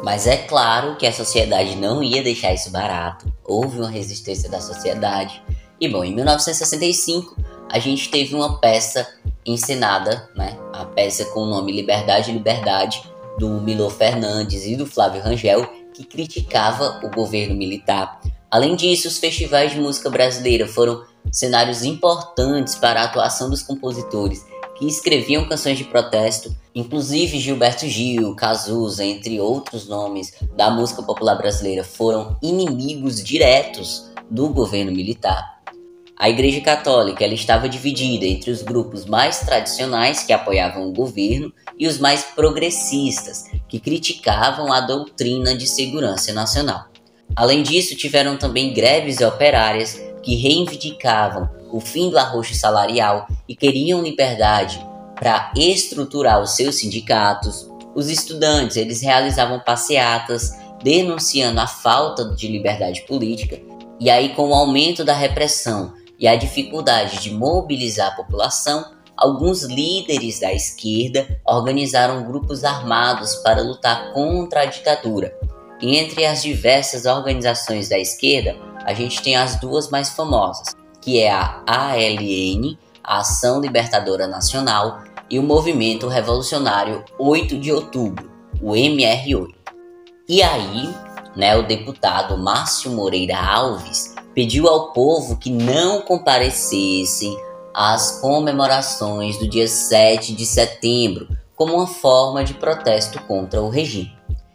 Mas 0.03 0.25
é 0.25 0.37
claro 0.37 0.95
que 0.95 1.05
a 1.05 1.13
sociedade 1.13 1.75
não 1.75 2.03
ia 2.03 2.23
deixar 2.23 2.53
isso 2.53 2.71
barato. 2.71 3.31
Houve 3.43 3.79
uma 3.79 3.89
resistência 3.89 4.49
da 4.49 4.59
sociedade. 4.59 5.41
E 5.79 5.87
bom, 5.87 6.03
em 6.03 6.13
1965 6.13 7.35
a 7.69 7.79
gente 7.79 8.09
teve 8.09 8.35
uma 8.35 8.59
peça 8.59 9.07
encenada, 9.45 10.29
né? 10.35 10.57
A 10.73 10.85
peça 10.85 11.25
com 11.25 11.41
o 11.41 11.45
nome 11.45 11.71
Liberdade, 11.71 12.31
Liberdade, 12.31 13.03
do 13.41 13.49
Milo 13.59 13.89
Fernandes 13.89 14.67
e 14.67 14.75
do 14.75 14.85
Flávio 14.85 15.19
Rangel, 15.19 15.67
que 15.95 16.03
criticava 16.03 17.01
o 17.03 17.09
governo 17.09 17.55
militar. 17.55 18.21
Além 18.51 18.75
disso, 18.75 19.07
os 19.07 19.17
festivais 19.17 19.71
de 19.71 19.79
música 19.79 20.11
brasileira 20.11 20.67
foram 20.67 21.03
cenários 21.31 21.83
importantes 21.83 22.75
para 22.75 23.01
a 23.01 23.05
atuação 23.05 23.49
dos 23.49 23.63
compositores 23.63 24.45
que 24.77 24.85
escreviam 24.85 25.47
canções 25.47 25.79
de 25.79 25.85
protesto, 25.85 26.55
inclusive 26.75 27.39
Gilberto 27.39 27.87
Gil, 27.87 28.35
Cazuza, 28.35 29.03
entre 29.03 29.39
outros 29.39 29.87
nomes 29.87 30.35
da 30.55 30.69
música 30.69 31.01
popular 31.01 31.35
brasileira, 31.35 31.83
foram 31.83 32.37
inimigos 32.43 33.23
diretos 33.23 34.11
do 34.29 34.49
governo 34.49 34.91
militar. 34.91 35.60
A 36.21 36.29
Igreja 36.29 36.61
Católica 36.61 37.23
ela 37.23 37.33
estava 37.33 37.67
dividida 37.67 38.27
entre 38.27 38.51
os 38.51 38.61
grupos 38.61 39.07
mais 39.07 39.39
tradicionais 39.39 40.21
que 40.21 40.31
apoiavam 40.31 40.87
o 40.87 40.93
governo 40.93 41.51
e 41.79 41.87
os 41.87 41.97
mais 41.97 42.23
progressistas 42.23 43.45
que 43.67 43.79
criticavam 43.79 44.71
a 44.71 44.81
doutrina 44.81 45.55
de 45.55 45.65
segurança 45.65 46.31
nacional. 46.31 46.85
Além 47.35 47.63
disso, 47.63 47.95
tiveram 47.95 48.37
também 48.37 48.71
greves 48.71 49.19
operárias 49.19 49.99
que 50.21 50.35
reivindicavam 50.35 51.49
o 51.71 51.79
fim 51.79 52.11
do 52.11 52.19
arroxo 52.19 52.53
salarial 52.53 53.27
e 53.49 53.55
queriam 53.55 54.03
liberdade 54.03 54.79
para 55.15 55.51
estruturar 55.57 56.39
os 56.39 56.51
seus 56.51 56.75
sindicatos. 56.75 57.67
Os 57.95 58.11
estudantes 58.11 58.77
eles 58.77 59.01
realizavam 59.01 59.59
passeatas 59.59 60.51
denunciando 60.83 61.59
a 61.59 61.65
falta 61.65 62.25
de 62.35 62.47
liberdade 62.47 63.01
política 63.07 63.59
e 63.99 64.07
aí 64.07 64.35
com 64.35 64.49
o 64.49 64.53
aumento 64.53 65.03
da 65.03 65.15
repressão 65.15 65.99
e 66.21 66.27
a 66.27 66.35
dificuldade 66.35 67.19
de 67.19 67.33
mobilizar 67.33 68.09
a 68.09 68.15
população, 68.15 68.85
alguns 69.17 69.63
líderes 69.63 70.39
da 70.39 70.53
esquerda 70.53 71.41
organizaram 71.43 72.23
grupos 72.23 72.63
armados 72.63 73.35
para 73.37 73.63
lutar 73.63 74.13
contra 74.13 74.61
a 74.61 74.65
ditadura. 74.65 75.35
E 75.81 75.97
entre 75.97 76.23
as 76.23 76.43
diversas 76.43 77.07
organizações 77.07 77.89
da 77.89 77.97
esquerda, 77.97 78.55
a 78.85 78.93
gente 78.93 79.19
tem 79.23 79.35
as 79.35 79.59
duas 79.59 79.89
mais 79.89 80.11
famosas, 80.11 80.75
que 81.01 81.19
é 81.19 81.31
a 81.31 81.63
ALN, 81.65 82.77
a 83.03 83.17
Ação 83.17 83.59
Libertadora 83.59 84.27
Nacional, 84.27 85.01
e 85.27 85.39
o 85.39 85.43
Movimento 85.43 86.07
Revolucionário 86.07 87.03
8 87.17 87.57
de 87.57 87.71
Outubro, 87.71 88.29
o 88.61 88.73
MR8. 88.73 89.55
E 90.29 90.43
aí, 90.43 90.93
né, 91.35 91.55
o 91.57 91.63
deputado 91.63 92.37
Márcio 92.37 92.91
Moreira 92.91 93.37
Alves 93.37 94.13
pediu 94.33 94.67
ao 94.67 94.91
povo 94.93 95.37
que 95.37 95.49
não 95.49 96.01
comparecessem 96.01 97.37
às 97.73 98.19
comemorações 98.19 99.37
do 99.37 99.47
dia 99.47 99.67
7 99.67 100.33
de 100.33 100.45
setembro 100.45 101.27
como 101.55 101.75
uma 101.75 101.87
forma 101.87 102.43
de 102.43 102.53
protesto 102.53 103.21
contra 103.23 103.61
o 103.61 103.69
regime. 103.69 104.11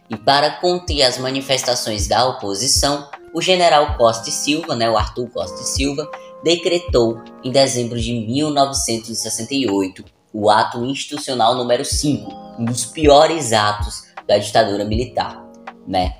E 0.09 0.15
para 0.15 0.51
conter 0.51 1.03
as 1.03 1.17
manifestações 1.17 2.07
da 2.07 2.27
oposição, 2.27 3.09
o 3.33 3.41
general 3.41 3.95
Costa 3.97 4.29
e 4.29 4.31
Silva, 4.31 4.75
né, 4.75 4.89
o 4.89 4.97
Arthur 4.97 5.29
Costa 5.29 5.61
e 5.61 5.65
Silva, 5.65 6.09
decretou 6.43 7.21
em 7.43 7.51
dezembro 7.51 7.99
de 7.99 8.13
1968 8.13 10.05
o 10.33 10.49
ato 10.49 10.83
institucional 10.85 11.55
número 11.55 11.83
5, 11.83 12.31
um 12.59 12.65
dos 12.65 12.85
piores 12.85 13.53
atos 13.53 14.03
da 14.27 14.37
ditadura 14.37 14.85
militar, 14.85 15.43
né? 15.87 16.17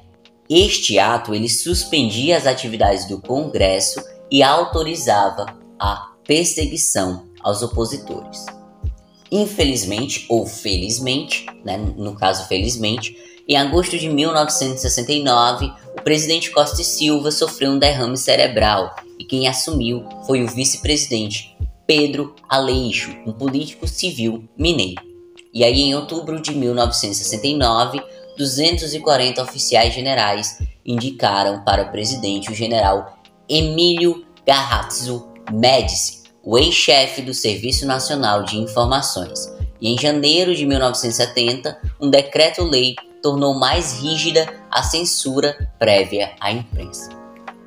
Este 0.50 0.98
ato 0.98 1.36
ele 1.36 1.50
suspendia 1.50 2.38
as 2.38 2.48
atividades 2.48 3.06
do 3.06 3.22
Congresso 3.22 4.02
e 4.32 4.42
autorizava 4.42 5.46
a 5.80 6.12
perseguição 6.26 7.26
aos 7.42 7.62
opositores. 7.62 8.46
Infelizmente 9.30 10.26
ou 10.30 10.46
felizmente, 10.46 11.46
né, 11.66 11.78
no 11.78 12.16
caso 12.16 12.48
felizmente, 12.48 13.16
em 13.48 13.56
agosto 13.56 13.98
de 13.98 14.10
1969, 14.10 15.72
o 15.98 16.02
presidente 16.02 16.52
Costa 16.52 16.82
e 16.82 16.86
Silva 16.86 17.32
sofreu 17.32 17.72
um 17.72 17.80
derrame 17.80 18.18
cerebral 18.18 18.96
e 19.18 19.24
quem 19.24 19.48
assumiu 19.48 20.04
foi 20.26 20.44
o 20.44 20.48
vice-presidente 20.48 21.56
Pedro 21.86 22.36
Aleixo, 22.50 23.16
um 23.26 23.32
político 23.32 23.88
civil 23.88 24.48
mineiro. 24.58 25.02
E 25.54 25.64
aí, 25.64 25.82
em 25.82 25.96
outubro 25.96 26.42
de 26.42 26.54
1969, 26.54 28.02
240 28.38 29.42
oficiais 29.42 29.94
generais 29.94 30.60
indicaram 30.86 31.64
para 31.64 31.84
o 31.84 31.92
presidente 31.92 32.52
o 32.52 32.56
general 32.56 33.18
Emílio 33.50 34.26
Garrazzo 34.46 35.28
Médici, 35.52 36.24
o 36.44 36.58
ex-chefe 36.58 37.22
do 37.22 37.34
Serviço 37.34 37.86
Nacional 37.86 38.44
de 38.44 38.58
Informações. 38.58 39.52
E 39.82 39.94
em 39.94 39.98
janeiro 39.98 40.56
de 40.56 40.66
1970, 40.66 41.78
um 42.00 42.10
decreto-lei 42.10 42.96
tornou 43.22 43.54
mais 43.54 44.00
rígida 44.00 44.48
a 44.72 44.82
censura 44.84 45.70
prévia 45.78 46.34
à 46.40 46.52
imprensa. 46.52 47.10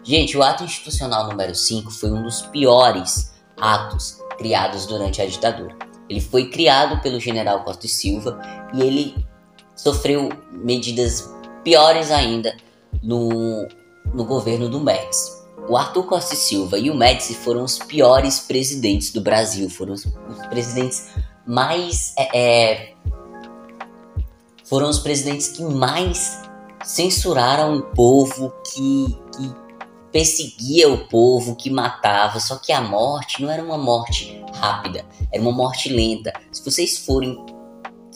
Gente, 0.03 0.37
o 0.37 0.43
ato 0.43 0.65
institucional 0.65 1.29
número 1.29 1.55
5 1.55 1.91
foi 1.91 2.11
um 2.11 2.23
dos 2.23 2.43
piores 2.43 3.33
atos 3.59 4.19
criados 4.39 4.87
durante 4.87 5.21
a 5.21 5.27
ditadura. 5.27 5.77
Ele 6.09 6.21
foi 6.21 6.51
criado 6.51 7.01
pelo 7.03 7.21
general 7.21 7.63
Costa 7.63 7.87
e 7.87 7.89
Silva 7.89 8.41
e 8.73 8.81
ele 8.81 9.15
sofreu 9.83 10.29
medidas 10.53 11.31
piores 11.65 12.11
ainda 12.11 12.55
no, 13.03 13.67
no 14.13 14.25
governo 14.25 14.69
do 14.69 14.79
Médici. 14.79 15.41
O 15.69 15.77
Arthur 15.77 16.05
Costa 16.05 16.35
Silva 16.35 16.79
e 16.79 16.91
o 16.91 16.95
Médici 16.95 17.35
foram 17.35 17.65
os 17.65 17.79
piores 17.79 18.41
presidentes 18.41 19.13
do 19.13 19.21
Brasil, 19.21 19.71
foram 19.71 19.95
os, 19.95 20.05
os 20.05 20.47
presidentes 20.49 21.09
mais. 21.47 22.15
É, 22.19 22.39
é, 22.39 22.95
foram 24.65 24.89
os 24.89 24.99
presidentes 24.99 25.49
que 25.49 25.63
mais 25.63 26.43
censuraram 26.85 27.77
o 27.77 27.83
povo, 27.83 28.53
que, 28.73 29.19
que 29.37 29.55
perseguia 30.13 30.89
o 30.89 31.09
povo, 31.09 31.57
que 31.57 31.71
matava. 31.71 32.39
Só 32.39 32.57
que 32.57 32.73
a 32.73 32.81
morte 32.81 33.43
não 33.43 33.51
era 33.51 33.63
uma 33.63 33.79
morte 33.79 34.45
rápida, 34.55 35.05
era 35.33 35.43
uma 35.43 35.53
morte 35.53 35.89
lenta. 35.89 36.33
Se 36.53 36.65
vocês 36.65 36.99
forem 36.99 37.39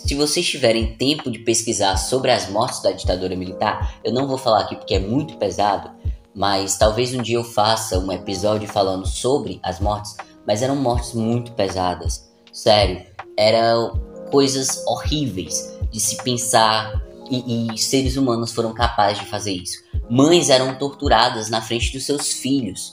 se 0.06 0.14
vocês 0.14 0.46
tiverem 0.46 0.96
tempo 0.96 1.30
de 1.30 1.38
pesquisar 1.38 1.96
sobre 1.96 2.30
as 2.30 2.50
mortes 2.50 2.82
da 2.82 2.92
ditadura 2.92 3.34
militar, 3.34 3.98
eu 4.04 4.12
não 4.12 4.28
vou 4.28 4.36
falar 4.36 4.60
aqui 4.60 4.76
porque 4.76 4.94
é 4.94 4.98
muito 4.98 5.38
pesado, 5.38 5.90
mas 6.34 6.76
talvez 6.76 7.14
um 7.14 7.22
dia 7.22 7.38
eu 7.38 7.44
faça 7.44 7.98
um 7.98 8.12
episódio 8.12 8.68
falando 8.68 9.06
sobre 9.06 9.58
as 9.62 9.80
mortes, 9.80 10.14
mas 10.46 10.60
eram 10.60 10.76
mortes 10.76 11.14
muito 11.14 11.52
pesadas. 11.52 12.30
Sério, 12.52 13.02
eram 13.34 13.98
coisas 14.30 14.84
horríveis 14.86 15.74
de 15.90 15.98
se 15.98 16.22
pensar 16.22 17.02
e, 17.30 17.72
e 17.72 17.78
seres 17.78 18.18
humanos 18.18 18.52
foram 18.52 18.74
capazes 18.74 19.20
de 19.20 19.30
fazer 19.30 19.52
isso. 19.52 19.82
Mães 20.10 20.50
eram 20.50 20.74
torturadas 20.74 21.48
na 21.48 21.62
frente 21.62 21.90
dos 21.92 22.04
seus 22.04 22.30
filhos. 22.30 22.92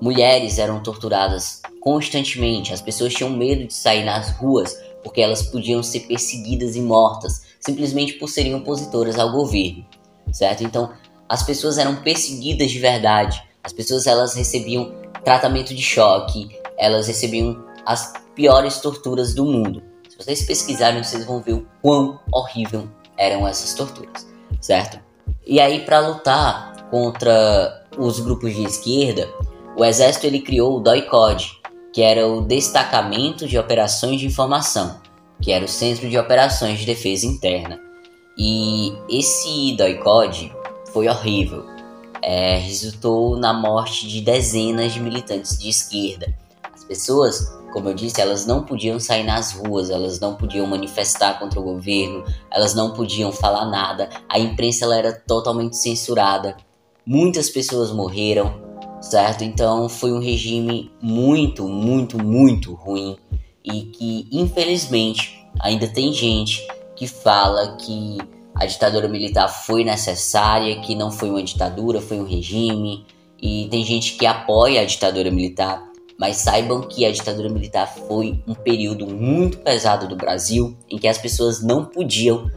Mulheres 0.00 0.58
eram 0.58 0.82
torturadas 0.82 1.62
constantemente. 1.80 2.72
As 2.72 2.82
pessoas 2.82 3.14
tinham 3.14 3.30
medo 3.30 3.66
de 3.66 3.74
sair 3.74 4.04
nas 4.04 4.30
ruas 4.32 4.76
porque 5.02 5.20
elas 5.20 5.42
podiam 5.42 5.82
ser 5.82 6.00
perseguidas 6.00 6.76
e 6.76 6.80
mortas 6.80 7.42
simplesmente 7.60 8.14
por 8.14 8.28
serem 8.28 8.54
opositoras 8.54 9.18
ao 9.18 9.32
governo, 9.32 9.84
certo? 10.32 10.64
Então, 10.64 10.90
as 11.28 11.42
pessoas 11.42 11.78
eram 11.78 11.96
perseguidas 11.96 12.70
de 12.70 12.78
verdade. 12.78 13.42
As 13.62 13.72
pessoas 13.72 14.06
elas 14.06 14.34
recebiam 14.34 14.94
tratamento 15.22 15.74
de 15.74 15.82
choque, 15.82 16.48
elas 16.76 17.06
recebiam 17.06 17.62
as 17.84 18.12
piores 18.34 18.78
torturas 18.78 19.34
do 19.34 19.44
mundo. 19.44 19.82
Se 20.08 20.16
vocês 20.16 20.42
pesquisarem, 20.42 21.04
vocês 21.04 21.24
vão 21.24 21.40
ver 21.40 21.52
o 21.52 21.66
quão 21.82 22.18
horrível 22.32 22.88
eram 23.16 23.46
essas 23.46 23.74
torturas, 23.74 24.26
certo? 24.60 24.98
E 25.46 25.60
aí 25.60 25.84
para 25.84 26.00
lutar 26.00 26.88
contra 26.90 27.86
os 27.98 28.18
grupos 28.20 28.54
de 28.54 28.64
esquerda, 28.64 29.28
o 29.76 29.84
exército 29.84 30.26
ele 30.26 30.40
criou 30.40 30.76
o 30.76 30.80
DOI-CODE, 30.80 31.59
que 31.92 32.02
era 32.02 32.26
o 32.26 32.40
Destacamento 32.40 33.46
de 33.46 33.58
Operações 33.58 34.20
de 34.20 34.26
Informação, 34.26 35.00
que 35.40 35.50
era 35.50 35.64
o 35.64 35.68
Centro 35.68 36.08
de 36.08 36.18
Operações 36.18 36.78
de 36.78 36.86
Defesa 36.86 37.26
Interna. 37.26 37.80
E 38.36 38.92
esse 39.08 39.74
DOI-CODE 39.76 40.52
foi 40.92 41.08
horrível. 41.08 41.64
É, 42.22 42.58
resultou 42.58 43.36
na 43.36 43.52
morte 43.52 44.06
de 44.06 44.20
dezenas 44.20 44.92
de 44.92 45.00
militantes 45.00 45.58
de 45.58 45.68
esquerda. 45.68 46.34
As 46.72 46.84
pessoas, 46.84 47.58
como 47.72 47.88
eu 47.88 47.94
disse, 47.94 48.20
elas 48.20 48.46
não 48.46 48.64
podiam 48.64 49.00
sair 49.00 49.24
nas 49.24 49.52
ruas, 49.52 49.90
elas 49.90 50.20
não 50.20 50.36
podiam 50.36 50.66
manifestar 50.66 51.38
contra 51.38 51.58
o 51.58 51.62
governo, 51.62 52.24
elas 52.50 52.74
não 52.74 52.92
podiam 52.92 53.32
falar 53.32 53.66
nada. 53.66 54.08
A 54.28 54.38
imprensa 54.38 54.94
era 54.94 55.12
totalmente 55.12 55.76
censurada. 55.76 56.56
Muitas 57.06 57.48
pessoas 57.48 57.90
morreram, 57.90 58.69
certo? 59.00 59.42
Então 59.42 59.88
foi 59.88 60.12
um 60.12 60.20
regime 60.20 60.90
muito, 61.00 61.66
muito, 61.68 62.22
muito 62.22 62.74
ruim 62.74 63.16
e 63.64 63.82
que 63.82 64.28
infelizmente 64.30 65.46
ainda 65.58 65.88
tem 65.88 66.12
gente 66.12 66.66
que 66.96 67.06
fala 67.06 67.76
que 67.76 68.18
a 68.54 68.66
ditadura 68.66 69.08
militar 69.08 69.48
foi 69.48 69.84
necessária, 69.84 70.80
que 70.80 70.94
não 70.94 71.10
foi 71.10 71.30
uma 71.30 71.42
ditadura, 71.42 72.00
foi 72.00 72.18
um 72.18 72.26
regime, 72.26 73.06
e 73.40 73.68
tem 73.70 73.82
gente 73.84 74.16
que 74.16 74.26
apoia 74.26 74.82
a 74.82 74.84
ditadura 74.84 75.30
militar, 75.30 75.82
mas 76.18 76.36
saibam 76.36 76.82
que 76.82 77.06
a 77.06 77.10
ditadura 77.10 77.48
militar 77.48 77.86
foi 77.86 78.42
um 78.46 78.54
período 78.54 79.06
muito 79.06 79.58
pesado 79.58 80.06
do 80.06 80.16
Brasil 80.16 80.76
em 80.90 80.98
que 80.98 81.08
as 81.08 81.16
pessoas 81.16 81.62
não 81.62 81.86
podiam 81.86 82.50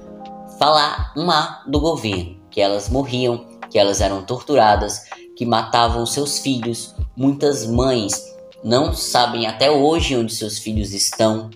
falar 0.59 1.13
um 1.15 1.27
do 1.71 1.79
governo, 1.79 2.35
que 2.51 2.59
elas 2.59 2.89
morriam, 2.89 3.45
que 3.69 3.79
elas 3.79 4.01
eram 4.01 4.23
torturadas, 4.23 5.05
que 5.35 5.45
matavam 5.45 6.05
seus 6.05 6.39
filhos. 6.39 6.93
Muitas 7.15 7.65
mães 7.65 8.33
não 8.63 8.93
sabem 8.93 9.45
até 9.47 9.69
hoje 9.69 10.15
onde 10.15 10.33
seus 10.33 10.57
filhos 10.57 10.93
estão. 10.93 11.49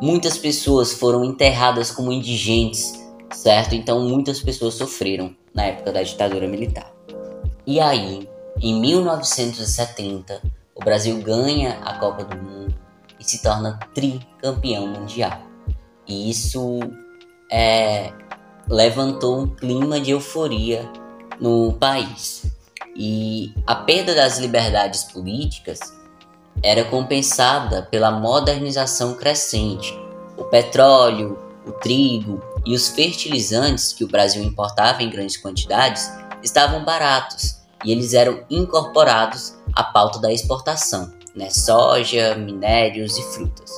Muitas 0.00 0.38
pessoas 0.38 0.92
foram 0.92 1.24
enterradas 1.24 1.90
como 1.90 2.12
indigentes, 2.12 2.92
certo? 3.32 3.74
Então 3.74 4.00
muitas 4.08 4.40
pessoas 4.40 4.74
sofreram 4.74 5.34
na 5.54 5.64
época 5.64 5.92
da 5.92 6.02
ditadura 6.02 6.48
militar. 6.48 6.92
E 7.66 7.78
aí, 7.78 8.28
em 8.60 8.80
1970, 8.80 10.42
o 10.74 10.84
Brasil 10.84 11.20
ganha 11.22 11.78
a 11.84 11.94
Copa 11.98 12.24
do 12.24 12.36
Mundo 12.36 12.74
e 13.20 13.24
se 13.24 13.42
torna 13.42 13.78
tricampeão 13.94 14.86
mundial. 14.86 15.40
E 16.08 16.30
isso 16.30 16.80
é, 17.50 18.12
levantou 18.68 19.42
um 19.42 19.46
clima 19.46 20.00
de 20.00 20.10
euforia 20.10 20.90
no 21.40 21.72
país. 21.74 22.51
E 22.94 23.54
a 23.66 23.74
perda 23.74 24.14
das 24.14 24.38
liberdades 24.38 25.04
políticas 25.04 25.80
era 26.62 26.84
compensada 26.84 27.82
pela 27.90 28.10
modernização 28.10 29.14
crescente. 29.14 29.98
O 30.36 30.44
petróleo, 30.44 31.38
o 31.66 31.72
trigo 31.72 32.42
e 32.66 32.74
os 32.74 32.88
fertilizantes 32.88 33.92
que 33.92 34.04
o 34.04 34.08
Brasil 34.08 34.42
importava 34.42 35.02
em 35.02 35.10
grandes 35.10 35.36
quantidades 35.36 36.10
estavam 36.42 36.84
baratos 36.84 37.56
e 37.84 37.90
eles 37.90 38.14
eram 38.14 38.44
incorporados 38.50 39.54
à 39.74 39.82
pauta 39.82 40.18
da 40.18 40.32
exportação, 40.32 41.12
né? 41.34 41.50
soja, 41.50 42.34
minérios 42.34 43.16
e 43.16 43.22
frutas. 43.22 43.70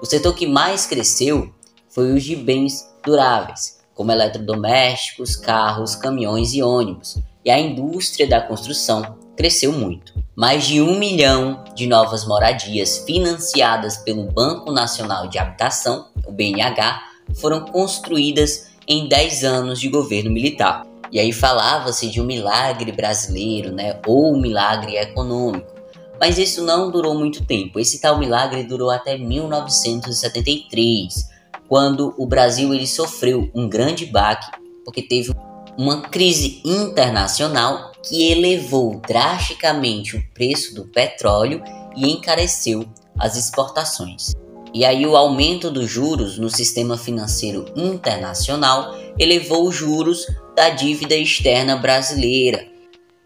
O 0.00 0.06
setor 0.06 0.34
que 0.34 0.46
mais 0.46 0.86
cresceu 0.86 1.52
foi 1.88 2.12
o 2.12 2.20
de 2.20 2.36
bens 2.36 2.88
duráveis, 3.04 3.80
como 3.94 4.12
eletrodomésticos, 4.12 5.36
carros, 5.36 5.94
caminhões 5.94 6.54
e 6.54 6.62
ônibus, 6.62 7.18
e 7.44 7.50
a 7.50 7.58
indústria 7.58 8.28
da 8.28 8.40
construção 8.40 9.18
cresceu 9.36 9.72
muito. 9.72 10.14
Mais 10.36 10.66
de 10.66 10.80
um 10.80 10.98
milhão 10.98 11.64
de 11.74 11.86
novas 11.86 12.26
moradias 12.26 12.98
financiadas 13.06 13.96
pelo 13.98 14.24
Banco 14.24 14.70
Nacional 14.70 15.28
de 15.28 15.38
Habitação, 15.38 16.06
o 16.26 16.32
BNH, 16.32 17.02
foram 17.36 17.64
construídas 17.64 18.70
em 18.86 19.08
10 19.08 19.44
anos 19.44 19.80
de 19.80 19.88
governo 19.88 20.30
militar. 20.30 20.86
E 21.12 21.18
aí 21.18 21.32
falava-se 21.32 22.08
de 22.08 22.20
um 22.20 22.24
milagre 22.24 22.92
brasileiro, 22.92 23.72
né, 23.72 23.98
ou 24.06 24.34
um 24.34 24.40
milagre 24.40 24.96
econômico. 24.96 25.80
Mas 26.20 26.38
isso 26.38 26.62
não 26.62 26.90
durou 26.90 27.14
muito 27.14 27.44
tempo. 27.44 27.80
Esse 27.80 28.00
tal 28.00 28.18
milagre 28.18 28.62
durou 28.62 28.90
até 28.90 29.16
1973, 29.16 31.30
quando 31.66 32.14
o 32.18 32.26
Brasil 32.26 32.74
ele 32.74 32.86
sofreu 32.86 33.50
um 33.54 33.66
grande 33.68 34.06
baque, 34.06 34.50
porque 34.84 35.02
teve 35.02 35.32
uma 35.76 36.02
crise 36.02 36.60
internacional 36.64 37.92
que 38.02 38.30
elevou 38.30 39.00
drasticamente 39.06 40.16
o 40.16 40.24
preço 40.32 40.74
do 40.74 40.86
petróleo 40.86 41.62
e 41.96 42.10
encareceu 42.10 42.84
as 43.18 43.36
exportações. 43.36 44.32
E 44.72 44.84
aí 44.84 45.04
o 45.04 45.16
aumento 45.16 45.70
dos 45.70 45.90
juros 45.90 46.38
no 46.38 46.48
sistema 46.48 46.96
financeiro 46.96 47.66
internacional 47.76 48.94
elevou 49.18 49.66
os 49.66 49.74
juros 49.74 50.26
da 50.54 50.70
dívida 50.70 51.14
externa 51.14 51.76
brasileira. 51.76 52.66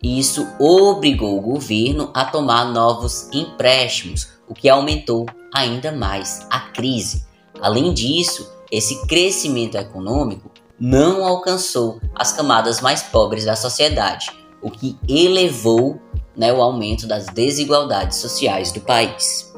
E 0.03 0.19
isso 0.19 0.47
obrigou 0.59 1.39
o 1.39 1.43
governo 1.43 2.11
a 2.15 2.25
tomar 2.25 2.67
novos 2.67 3.29
empréstimos, 3.33 4.29
o 4.49 4.55
que 4.55 4.69
aumentou 4.69 5.27
ainda 5.55 5.93
mais 5.93 6.47
a 6.51 6.61
crise. 6.61 7.25
Além 7.61 7.93
disso, 7.93 8.51
esse 8.71 9.07
crescimento 9.07 9.77
econômico 9.77 10.51
não 10.79 11.27
alcançou 11.27 12.01
as 12.15 12.33
camadas 12.33 12.81
mais 12.81 13.03
pobres 13.03 13.45
da 13.45 13.57
sociedade, 13.57 14.31
o 14.61 14.71
que 14.71 14.99
elevou 15.09 16.01
né, 16.37 16.53
o 16.53 16.61
aumento 16.61 17.07
das 17.07 17.27
desigualdades 17.27 18.19
sociais 18.19 18.73
do 18.73 18.81
país. 18.81 19.53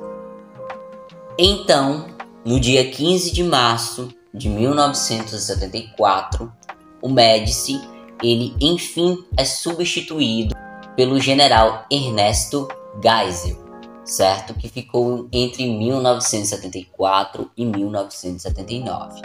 Então, 1.38 2.06
no 2.44 2.60
dia 2.60 2.90
15 2.90 3.32
de 3.32 3.42
março 3.42 4.08
de 4.32 4.48
1974, 4.48 6.52
o 7.00 7.08
Médici, 7.08 7.80
ele 8.22 8.54
enfim 8.60 9.24
é 9.36 9.44
substituído 9.44 10.54
pelo 10.94 11.18
general 11.20 11.84
Ernesto 11.90 12.68
Geisel, 13.02 13.56
certo? 14.04 14.54
Que 14.54 14.68
ficou 14.68 15.28
entre 15.32 15.68
1974 15.68 17.50
e 17.56 17.64
1979. 17.64 19.22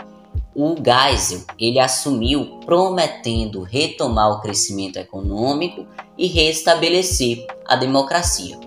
O 0.56 0.76
Geisel 0.76 1.44
ele 1.58 1.80
assumiu 1.80 2.60
prometendo 2.66 3.62
retomar 3.62 4.32
o 4.32 4.42
crescimento 4.42 4.98
econômico 4.98 5.86
e 6.18 6.28
restabelecer 6.28 7.46
a 7.66 7.76
democracia. 7.76 8.60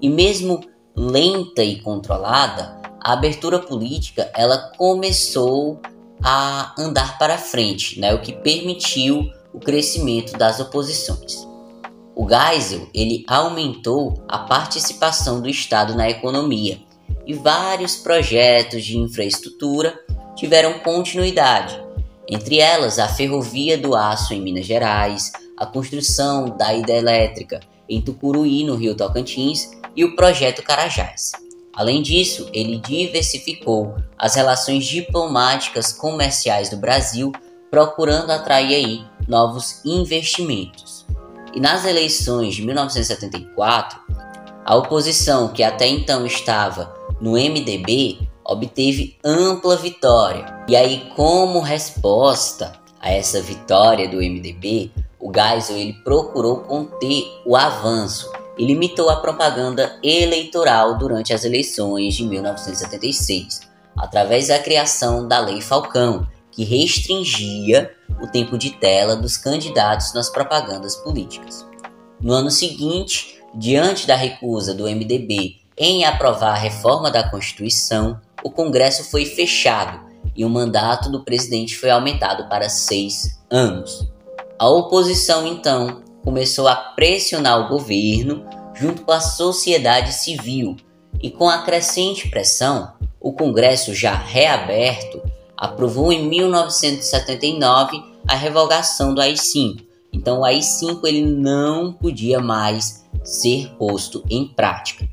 E 0.00 0.08
mesmo 0.08 0.60
lenta 0.94 1.62
e 1.62 1.80
controlada, 1.80 2.80
a 3.00 3.12
abertura 3.12 3.58
política 3.58 4.30
ela 4.34 4.72
começou 4.76 5.80
a 6.22 6.74
andar 6.78 7.18
para 7.18 7.36
frente, 7.36 8.00
né, 8.00 8.14
o 8.14 8.20
que 8.20 8.32
permitiu 8.32 9.30
o 9.52 9.60
crescimento 9.60 10.36
das 10.36 10.58
oposições. 10.58 11.46
O 12.14 12.26
Geisel 12.26 12.88
ele 12.94 13.24
aumentou 13.28 14.24
a 14.26 14.38
participação 14.38 15.40
do 15.40 15.48
Estado 15.50 15.94
na 15.94 16.08
economia 16.08 16.80
e 17.26 17.34
vários 17.34 17.96
projetos 17.96 18.84
de 18.84 18.96
infraestrutura 18.96 19.98
tiveram 20.36 20.78
continuidade, 20.80 21.82
entre 22.28 22.58
elas 22.58 22.98
a 22.98 23.08
Ferrovia 23.08 23.78
do 23.78 23.96
Aço 23.96 24.34
em 24.34 24.40
Minas 24.40 24.66
Gerais, 24.66 25.32
a 25.56 25.64
construção 25.64 26.56
da 26.56 26.74
hidrelétrica 26.74 27.60
em 27.88 28.00
Tucuruí, 28.02 28.64
no 28.64 28.76
Rio 28.76 28.94
Tocantins, 28.94 29.70
e 29.94 30.04
o 30.04 30.14
Projeto 30.14 30.62
Carajás. 30.62 31.32
Além 31.74 32.02
disso, 32.02 32.48
ele 32.52 32.78
diversificou 32.78 33.96
as 34.18 34.34
relações 34.34 34.84
diplomáticas 34.84 35.92
comerciais 35.92 36.68
do 36.68 36.76
Brasil, 36.76 37.32
procurando 37.70 38.30
atrair 38.30 38.74
aí 38.74 39.04
novos 39.28 39.82
investimentos. 39.84 41.06
E 41.54 41.60
nas 41.60 41.84
eleições 41.84 42.54
de 42.54 42.62
1974, 42.62 44.00
a 44.64 44.74
oposição, 44.74 45.48
que 45.48 45.62
até 45.62 45.86
então 45.86 46.26
estava 46.26 46.94
no 47.20 47.32
MDB, 47.32 48.28
obteve 48.48 49.16
ampla 49.24 49.76
vitória. 49.76 50.46
E 50.68 50.76
aí, 50.76 51.10
como 51.16 51.60
resposta 51.60 52.72
a 53.00 53.10
essa 53.10 53.40
vitória 53.40 54.08
do 54.08 54.18
MDB, 54.18 54.90
o 55.18 55.32
Geisel 55.34 55.76
ele 55.76 55.92
procurou 56.04 56.58
conter 56.58 57.24
o 57.44 57.56
avanço 57.56 58.30
e 58.56 58.64
limitou 58.64 59.10
a 59.10 59.16
propaganda 59.16 59.98
eleitoral 60.02 60.96
durante 60.96 61.32
as 61.32 61.44
eleições 61.44 62.14
de 62.14 62.24
1976, 62.24 63.60
através 63.96 64.48
da 64.48 64.58
criação 64.58 65.26
da 65.26 65.40
Lei 65.40 65.60
Falcão, 65.60 66.26
que 66.50 66.64
restringia 66.64 67.90
o 68.22 68.26
tempo 68.26 68.56
de 68.56 68.70
tela 68.70 69.14
dos 69.14 69.36
candidatos 69.36 70.14
nas 70.14 70.30
propagandas 70.30 70.96
políticas. 70.96 71.66
No 72.20 72.32
ano 72.32 72.50
seguinte, 72.50 73.38
diante 73.54 74.06
da 74.06 74.16
recusa 74.16 74.72
do 74.72 74.84
MDB 74.84 75.56
em 75.76 76.04
aprovar 76.04 76.52
a 76.52 76.58
reforma 76.58 77.10
da 77.10 77.28
Constituição, 77.28 78.18
o 78.42 78.50
Congresso 78.50 79.04
foi 79.04 79.24
fechado 79.24 80.06
e 80.36 80.44
o 80.44 80.50
mandato 80.50 81.10
do 81.10 81.24
presidente 81.24 81.76
foi 81.76 81.90
aumentado 81.90 82.48
para 82.48 82.68
seis 82.68 83.40
anos. 83.50 84.06
A 84.58 84.68
oposição, 84.68 85.46
então, 85.46 86.02
começou 86.24 86.68
a 86.68 86.74
pressionar 86.74 87.60
o 87.60 87.68
governo 87.68 88.44
junto 88.74 89.02
com 89.02 89.12
a 89.12 89.20
sociedade 89.20 90.12
civil, 90.12 90.76
e 91.22 91.30
com 91.30 91.48
a 91.48 91.62
crescente 91.62 92.28
pressão, 92.28 92.92
o 93.20 93.32
Congresso, 93.32 93.94
já 93.94 94.14
reaberto, 94.14 95.22
aprovou 95.56 96.12
em 96.12 96.28
1979 96.28 98.02
a 98.28 98.34
revogação 98.34 99.14
do 99.14 99.20
AI-5. 99.20 99.84
Então, 100.12 100.40
o 100.40 100.44
AI-5 100.44 101.00
ele 101.04 101.22
não 101.22 101.92
podia 101.92 102.38
mais 102.40 103.04
ser 103.24 103.70
posto 103.76 104.22
em 104.30 104.46
prática. 104.46 105.08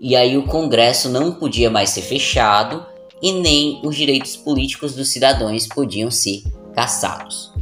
E 0.00 0.14
aí 0.14 0.36
o 0.36 0.44
Congresso 0.44 1.08
não 1.08 1.32
podia 1.32 1.68
mais 1.68 1.90
ser 1.90 2.02
fechado 2.02 2.86
e 3.20 3.32
nem 3.32 3.80
os 3.84 3.96
direitos 3.96 4.36
políticos 4.36 4.94
dos 4.94 5.08
cidadãos 5.08 5.66
podiam 5.66 6.10
ser 6.10 6.44
cassados. 6.72 7.52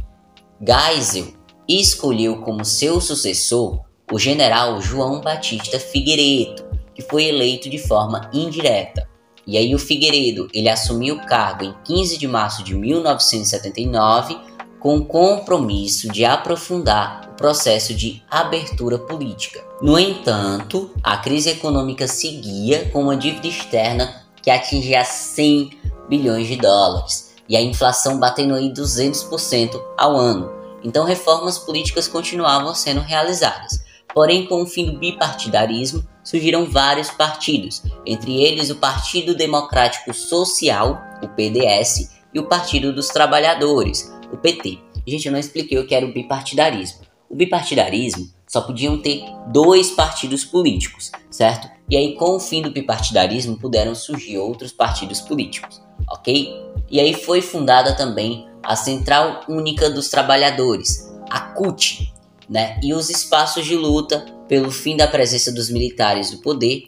Geisel 0.61 1.33
escolheu 1.67 2.41
como 2.41 2.63
seu 2.63 3.01
sucessor 3.01 3.81
o 4.11 4.19
general 4.19 4.79
João 4.79 5.19
Batista 5.19 5.79
Figueiredo, 5.79 6.63
que 6.93 7.01
foi 7.01 7.25
eleito 7.25 7.69
de 7.69 7.77
forma 7.77 8.29
indireta. 8.31 9.07
E 9.45 9.57
aí 9.57 9.73
o 9.73 9.79
Figueiredo, 9.79 10.47
ele 10.53 10.69
assumiu 10.69 11.15
o 11.15 11.25
cargo 11.25 11.63
em 11.63 11.73
15 11.83 12.17
de 12.17 12.27
março 12.27 12.63
de 12.63 12.75
1979 12.75 14.37
com 14.79 14.97
o 14.97 15.05
compromisso 15.05 16.11
de 16.11 16.23
aprofundar 16.25 17.29
o 17.31 17.35
processo 17.35 17.93
de 17.93 18.23
abertura 18.29 18.97
política. 18.97 19.63
No 19.81 19.97
entanto, 19.97 20.91
a 21.03 21.17
crise 21.17 21.49
econômica 21.49 22.07
seguia 22.07 22.89
com 22.89 23.03
uma 23.03 23.15
dívida 23.15 23.47
externa 23.47 24.23
que 24.41 24.49
atingia 24.49 25.03
100 25.03 25.71
bilhões 26.09 26.47
de 26.47 26.55
dólares 26.55 27.35
e 27.49 27.55
a 27.55 27.61
inflação 27.61 28.19
batendo 28.19 28.55
aí 28.55 28.71
200% 28.71 29.81
ao 29.97 30.15
ano. 30.15 30.51
Então, 30.83 31.05
reformas 31.05 31.57
políticas 31.57 32.07
continuavam 32.07 32.73
sendo 32.73 33.01
realizadas. 33.01 33.83
Porém, 34.13 34.45
com 34.45 34.61
o 34.61 34.65
fim 34.65 34.85
do 34.85 34.97
bipartidarismo, 34.97 36.05
surgiram 36.23 36.65
vários 36.65 37.09
partidos, 37.09 37.83
entre 38.05 38.41
eles 38.41 38.69
o 38.69 38.75
Partido 38.75 39.35
Democrático 39.35 40.13
Social, 40.13 41.01
o 41.21 41.27
PDS, 41.27 42.09
e 42.33 42.39
o 42.39 42.47
Partido 42.47 42.93
dos 42.93 43.07
Trabalhadores, 43.07 44.13
o 44.31 44.37
PT. 44.37 44.79
Gente, 45.05 45.25
eu 45.25 45.31
não 45.31 45.39
expliquei 45.39 45.77
o 45.77 45.87
que 45.87 45.95
era 45.95 46.05
o 46.05 46.13
bipartidarismo. 46.13 47.01
O 47.29 47.35
bipartidarismo 47.35 48.29
só 48.47 48.61
podiam 48.61 49.01
ter 49.01 49.23
dois 49.47 49.91
partidos 49.91 50.45
políticos, 50.45 51.11
certo? 51.29 51.69
E 51.89 51.95
aí, 51.95 52.15
com 52.15 52.35
o 52.35 52.39
fim 52.39 52.61
do 52.61 52.71
bipartidarismo, 52.71 53.57
puderam 53.57 53.93
surgir 53.93 54.37
outros 54.37 54.71
partidos 54.71 55.21
políticos, 55.21 55.81
ok? 56.09 56.53
E 56.89 56.99
aí 56.99 57.13
foi 57.13 57.41
fundada 57.41 57.95
também 57.95 58.47
a 58.63 58.75
Central 58.75 59.41
Única 59.47 59.89
dos 59.89 60.09
Trabalhadores, 60.09 61.13
a 61.29 61.39
CUT, 61.39 62.13
né? 62.49 62.79
E 62.81 62.93
os 62.93 63.09
espaços 63.09 63.65
de 63.65 63.75
luta 63.75 64.25
pelo 64.47 64.71
fim 64.71 64.95
da 64.95 65.07
presença 65.07 65.51
dos 65.51 65.69
militares 65.69 66.31
do 66.31 66.37
poder 66.39 66.85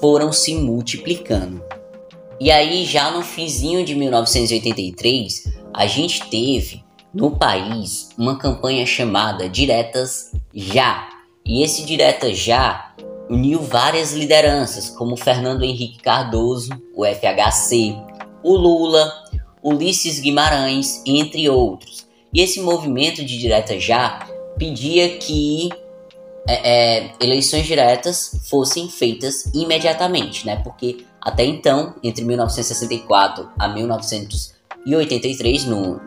foram 0.00 0.32
se 0.32 0.54
multiplicando. 0.54 1.62
E 2.40 2.50
aí, 2.50 2.84
já 2.84 3.10
no 3.10 3.22
finzinho 3.22 3.84
de 3.84 3.94
1983, 3.94 5.53
a 5.74 5.86
gente 5.88 6.30
teve 6.30 6.84
no 7.12 7.32
país 7.32 8.10
uma 8.16 8.38
campanha 8.38 8.86
chamada 8.86 9.48
Diretas 9.48 10.32
Já. 10.54 11.08
E 11.44 11.62
esse 11.62 11.84
Diretas 11.84 12.38
Já 12.38 12.94
uniu 13.28 13.60
várias 13.60 14.12
lideranças, 14.12 14.88
como 14.88 15.16
Fernando 15.16 15.64
Henrique 15.64 15.98
Cardoso, 15.98 16.70
o 16.94 17.04
FHC, 17.04 17.96
o 18.42 18.54
Lula, 18.56 19.12
Ulisses 19.62 20.20
Guimarães, 20.20 21.02
entre 21.04 21.48
outros. 21.48 22.06
E 22.32 22.40
esse 22.40 22.60
movimento 22.60 23.24
de 23.24 23.36
Diretas 23.36 23.82
Já 23.82 24.28
pedia 24.56 25.18
que 25.18 25.70
é, 26.46 26.98
é, 26.98 27.12
eleições 27.20 27.66
diretas 27.66 28.38
fossem 28.48 28.88
feitas 28.88 29.46
imediatamente, 29.54 30.44
né? 30.46 30.56
Porque 30.56 31.04
até 31.20 31.42
então, 31.44 31.94
entre 32.02 32.22
1964 32.22 33.48
a 33.58 33.66
1983, 34.84 35.64
no, 35.64 36.00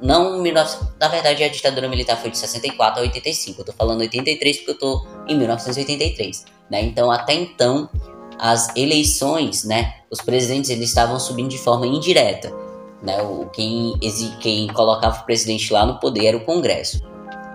não 0.00 0.42
19, 0.42 0.76
na 0.98 1.08
verdade 1.08 1.44
a 1.44 1.48
ditadura 1.48 1.88
militar 1.88 2.16
foi 2.16 2.30
de 2.30 2.38
64 2.38 3.00
a 3.00 3.02
85. 3.02 3.60
Eu 3.60 3.64
tô 3.64 3.72
falando 3.72 4.00
83 4.00 4.58
porque 4.58 4.70
eu 4.70 4.78
tô 4.78 5.06
em 5.28 5.36
1983, 5.36 6.44
né? 6.70 6.82
Então 6.82 7.10
até 7.10 7.34
então 7.34 7.90
as 8.38 8.74
eleições, 8.74 9.64
né? 9.64 9.94
Os 10.10 10.20
presidentes 10.20 10.70
eles 10.70 10.88
estavam 10.88 11.20
subindo 11.20 11.50
de 11.50 11.58
forma 11.58 11.86
indireta, 11.86 12.52
né? 13.02 13.22
O 13.22 13.46
quem 13.50 13.98
quem 14.40 14.66
colocava 14.68 15.20
o 15.20 15.24
presidente 15.24 15.72
lá 15.72 15.84
no 15.84 16.00
poder 16.00 16.26
era 16.26 16.36
o 16.36 16.44
Congresso. 16.44 17.02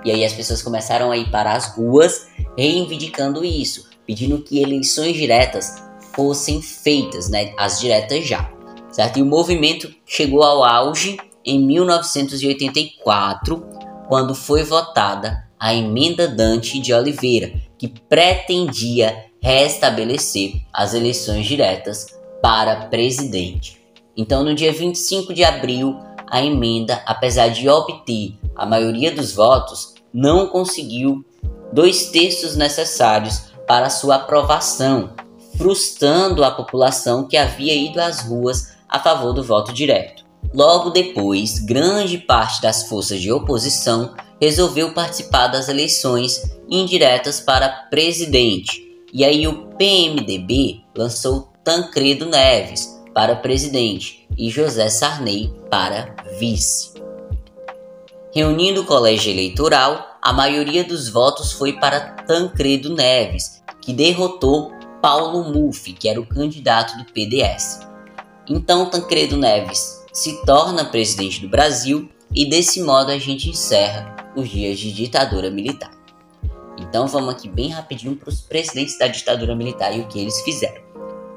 E 0.05 0.11
aí 0.11 0.23
as 0.23 0.33
pessoas 0.33 0.61
começaram 0.61 1.11
a 1.11 1.17
ir 1.17 1.29
para 1.31 1.53
as 1.53 1.75
ruas 1.75 2.27
reivindicando 2.55 3.43
isso, 3.43 3.89
pedindo 4.05 4.41
que 4.41 4.61
eleições 4.61 5.15
diretas 5.15 5.83
fossem 6.13 6.61
feitas, 6.61 7.29
né, 7.29 7.53
as 7.57 7.79
diretas 7.79 8.25
já, 8.27 8.49
certo? 8.97 9.19
E 9.19 9.21
o 9.21 9.25
movimento 9.27 9.93
chegou 10.07 10.41
ao 10.41 10.63
auge 10.63 11.17
em 11.45 11.63
1984, 11.63 13.63
quando 14.07 14.33
foi 14.33 14.63
votada 14.63 15.47
a 15.59 15.71
emenda 15.71 16.27
Dante 16.27 16.79
de 16.79 16.91
Oliveira, 16.91 17.53
que 17.77 17.87
pretendia 17.87 19.25
restabelecer 19.39 20.63
as 20.73 20.95
eleições 20.95 21.45
diretas 21.45 22.07
para 22.41 22.87
presidente. 22.87 23.79
Então, 24.17 24.43
no 24.43 24.55
dia 24.55 24.73
25 24.73 25.31
de 25.31 25.43
abril, 25.43 25.95
a 26.25 26.41
emenda, 26.41 26.99
apesar 27.05 27.49
de 27.49 27.69
obter 27.69 28.33
a 28.55 28.65
maioria 28.65 29.11
dos 29.11 29.31
votos, 29.31 29.93
não 30.11 30.47
conseguiu 30.47 31.23
dois 31.71 32.09
terços 32.09 32.55
necessários 32.55 33.51
para 33.67 33.91
sua 33.91 34.15
aprovação, 34.15 35.11
frustrando 35.55 36.43
a 36.43 36.49
população 36.49 37.27
que 37.27 37.37
havia 37.37 37.75
ido 37.75 38.01
às 38.01 38.21
ruas 38.21 38.75
a 38.89 38.99
favor 38.99 39.33
do 39.33 39.43
voto 39.43 39.73
direto. 39.73 40.25
Logo 40.53 40.89
depois, 40.89 41.59
grande 41.59 42.17
parte 42.17 42.61
das 42.61 42.87
forças 42.87 43.19
de 43.19 43.31
oposição 43.31 44.15
resolveu 44.39 44.93
participar 44.93 45.47
das 45.47 45.67
eleições 45.67 46.41
indiretas 46.69 47.39
para 47.39 47.69
presidente. 47.89 48.81
E 49.13 49.25
aí 49.25 49.47
o 49.47 49.67
PMDB 49.77 50.81
lançou 50.95 51.51
Tancredo 51.63 52.25
Neves 52.27 52.97
para 53.13 53.35
presidente 53.35 54.27
e 54.37 54.49
José 54.49 54.89
Sarney 54.89 55.51
para 55.69 56.15
vice. 56.39 56.93
Reunindo 58.33 58.81
o 58.81 58.85
colégio 58.85 59.31
eleitoral, 59.31 60.19
a 60.21 60.31
maioria 60.31 60.83
dos 60.83 61.09
votos 61.09 61.51
foi 61.51 61.73
para 61.73 61.99
Tancredo 61.99 62.93
Neves, 62.93 63.63
que 63.81 63.93
derrotou 63.93 64.71
Paulo 65.01 65.51
Muff, 65.51 65.91
que 65.93 66.07
era 66.07 66.19
o 66.19 66.25
candidato 66.25 66.97
do 66.97 67.05
PDS. 67.05 67.79
Então 68.49 68.89
Tancredo 68.89 69.37
Neves 69.37 70.05
se 70.13 70.43
torna 70.45 70.85
presidente 70.85 71.41
do 71.41 71.49
Brasil 71.49 72.09
e 72.33 72.49
desse 72.49 72.81
modo 72.81 73.11
a 73.11 73.17
gente 73.17 73.49
encerra 73.49 74.15
os 74.35 74.49
dias 74.49 74.79
de 74.79 74.91
ditadura 74.91 75.49
militar. 75.49 75.91
Então 76.77 77.07
vamos 77.07 77.33
aqui 77.33 77.49
bem 77.49 77.69
rapidinho 77.69 78.15
para 78.15 78.29
os 78.29 78.41
presidentes 78.41 78.97
da 78.97 79.07
ditadura 79.07 79.55
militar 79.55 79.95
e 79.95 80.01
o 80.01 80.07
que 80.07 80.19
eles 80.19 80.41
fizeram. 80.41 80.81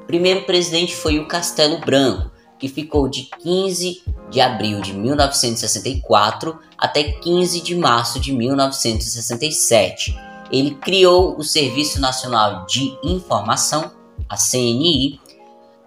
O 0.01 0.05
primeiro 0.05 0.43
presidente 0.45 0.95
foi 0.95 1.19
o 1.19 1.27
Castelo 1.27 1.79
Branco, 1.79 2.31
que 2.59 2.67
ficou 2.67 3.07
de 3.07 3.23
15 3.41 4.03
de 4.29 4.39
abril 4.39 4.81
de 4.81 4.93
1964 4.93 6.57
até 6.77 7.03
15 7.03 7.61
de 7.61 7.75
março 7.75 8.19
de 8.19 8.31
1967. 8.33 10.15
Ele 10.51 10.75
criou 10.75 11.37
o 11.37 11.43
Serviço 11.43 11.99
Nacional 11.99 12.65
de 12.65 12.97
Informação, 13.03 13.91
a 14.27 14.35
CNI. 14.35 15.20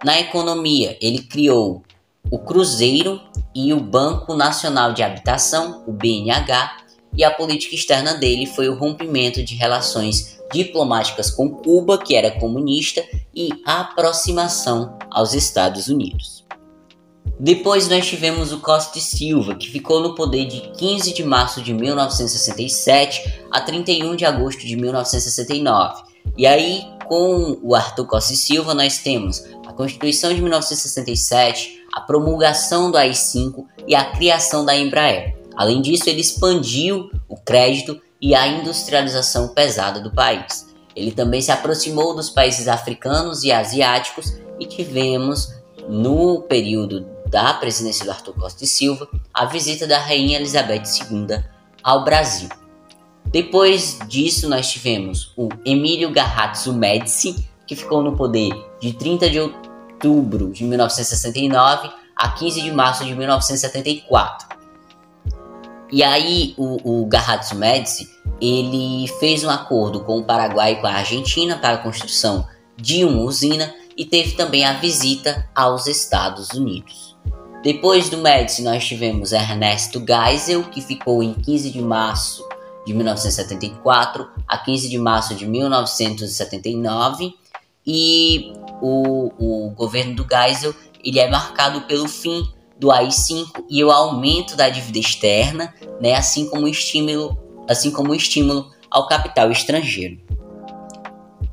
Na 0.03 0.19
economia, 0.19 0.97
ele 1.01 1.19
criou 1.19 1.83
o 2.29 2.39
Cruzeiro 2.39 3.21
e 3.53 3.73
o 3.73 3.79
Banco 3.79 4.33
Nacional 4.33 4.93
de 4.93 5.03
Habitação, 5.03 5.83
o 5.87 5.91
BNH, 5.91 6.77
e 7.17 7.23
a 7.23 7.31
política 7.31 7.75
externa 7.75 8.15
dele 8.15 8.45
foi 8.45 8.67
o 8.67 8.77
rompimento 8.77 9.41
de 9.43 9.55
relações 9.55 10.41
diplomáticas 10.51 11.31
com 11.31 11.49
Cuba, 11.49 11.97
que 11.97 12.15
era 12.15 12.31
comunista, 12.39 13.03
e 13.33 13.49
a 13.65 13.81
aproximação 13.81 14.97
aos 15.09 15.33
Estados 15.33 15.87
Unidos. 15.87 16.45
Depois 17.39 17.89
nós 17.89 18.05
tivemos 18.05 18.53
o 18.53 18.59
Costa 18.59 18.97
e 18.97 19.01
Silva, 19.01 19.55
que 19.55 19.69
ficou 19.69 20.01
no 20.01 20.15
poder 20.15 20.45
de 20.45 20.61
15 20.77 21.13
de 21.13 21.23
março 21.23 21.61
de 21.61 21.73
1967 21.73 23.43
a 23.51 23.59
31 23.59 24.15
de 24.15 24.25
agosto 24.25 24.65
de 24.65 24.75
1969. 24.75 26.03
E 26.37 26.47
aí, 26.47 26.83
com 27.05 27.57
o 27.61 27.75
Arthur 27.75 28.05
Costa 28.07 28.33
e 28.33 28.37
Silva, 28.37 28.73
nós 28.73 28.99
temos 28.99 29.43
Constituição 29.75 30.33
de 30.33 30.41
1967, 30.41 31.85
a 31.93 32.01
promulgação 32.01 32.89
do 32.89 32.97
AI-5 32.97 33.65
e 33.87 33.93
a 33.93 34.05
criação 34.05 34.65
da 34.65 34.75
Embraer. 34.75 35.37
Além 35.55 35.81
disso, 35.81 36.09
ele 36.09 36.21
expandiu 36.21 37.09
o 37.27 37.37
crédito 37.37 38.01
e 38.21 38.33
a 38.33 38.47
industrialização 38.47 39.49
pesada 39.49 39.99
do 39.99 40.11
país. 40.11 40.73
Ele 40.95 41.11
também 41.11 41.41
se 41.41 41.51
aproximou 41.51 42.15
dos 42.15 42.29
países 42.29 42.67
africanos 42.67 43.43
e 43.43 43.51
asiáticos 43.51 44.37
e 44.59 44.65
tivemos, 44.65 45.53
no 45.89 46.41
período 46.43 47.05
da 47.27 47.53
presidência 47.53 48.05
do 48.05 48.11
Arthur 48.11 48.33
Costa 48.33 48.63
e 48.63 48.67
Silva, 48.67 49.07
a 49.33 49.45
visita 49.45 49.85
da 49.85 49.99
Rainha 49.99 50.37
Elizabeth 50.37 50.83
II 51.11 51.43
ao 51.83 52.03
Brasil. 52.03 52.49
Depois 53.25 53.99
disso, 54.07 54.47
nós 54.47 54.71
tivemos 54.71 55.33
o 55.35 55.49
Emílio 55.65 56.11
Garrazzo 56.11 56.73
Médici, 56.73 57.35
que 57.67 57.75
ficou 57.75 58.01
no 58.01 58.15
poder 58.15 58.51
de 58.79 58.93
30 58.93 59.29
de 59.29 59.39
outubro 59.39 60.51
de 60.51 60.63
1969 60.63 61.89
a 62.15 62.29
15 62.29 62.61
de 62.61 62.71
março 62.71 63.03
de 63.03 63.13
1974. 63.13 64.55
E 65.91 66.03
aí 66.03 66.53
o, 66.57 67.01
o 67.03 67.05
Garrazzo 67.05 67.55
Médici 67.55 68.09
ele 68.41 69.07
fez 69.19 69.43
um 69.43 69.49
acordo 69.49 70.01
com 70.01 70.17
o 70.19 70.23
Paraguai 70.23 70.73
e 70.73 70.75
com 70.77 70.87
a 70.87 70.95
Argentina 70.95 71.57
para 71.57 71.75
a 71.75 71.77
construção 71.77 72.47
de 72.75 73.05
uma 73.05 73.21
usina 73.21 73.73
e 73.97 74.05
teve 74.05 74.31
também 74.33 74.65
a 74.65 74.73
visita 74.73 75.47
aos 75.55 75.87
Estados 75.87 76.49
Unidos. 76.49 77.15
Depois 77.63 78.09
do 78.09 78.17
Médici 78.17 78.61
nós 78.61 78.85
tivemos 78.85 79.31
Ernesto 79.31 80.03
Geisel, 80.05 80.63
que 80.63 80.81
ficou 80.81 81.23
em 81.23 81.33
15 81.33 81.71
de 81.71 81.81
março 81.81 82.47
de 82.85 82.93
1974 82.93 84.27
a 84.47 84.57
15 84.57 84.89
de 84.89 84.97
março 84.97 85.33
de 85.33 85.47
1979 85.47 87.33
e 87.85 88.53
o, 88.81 89.31
o 89.37 89.69
governo 89.71 90.15
do 90.15 90.27
Geisel 90.27 90.73
ele 91.03 91.19
é 91.19 91.29
marcado 91.29 91.81
pelo 91.81 92.07
fim 92.07 92.47
do 92.79 92.91
AI-5 92.91 93.65
e 93.69 93.83
o 93.83 93.91
aumento 93.91 94.55
da 94.55 94.69
dívida 94.69 94.99
externa, 94.99 95.73
né, 96.01 96.15
assim 96.15 96.49
como 96.49 96.65
o 96.65 96.67
estímulo, 96.67 97.37
assim 97.69 97.91
como 97.91 98.13
estímulo 98.13 98.69
ao 98.89 99.07
capital 99.07 99.51
estrangeiro. 99.51 100.19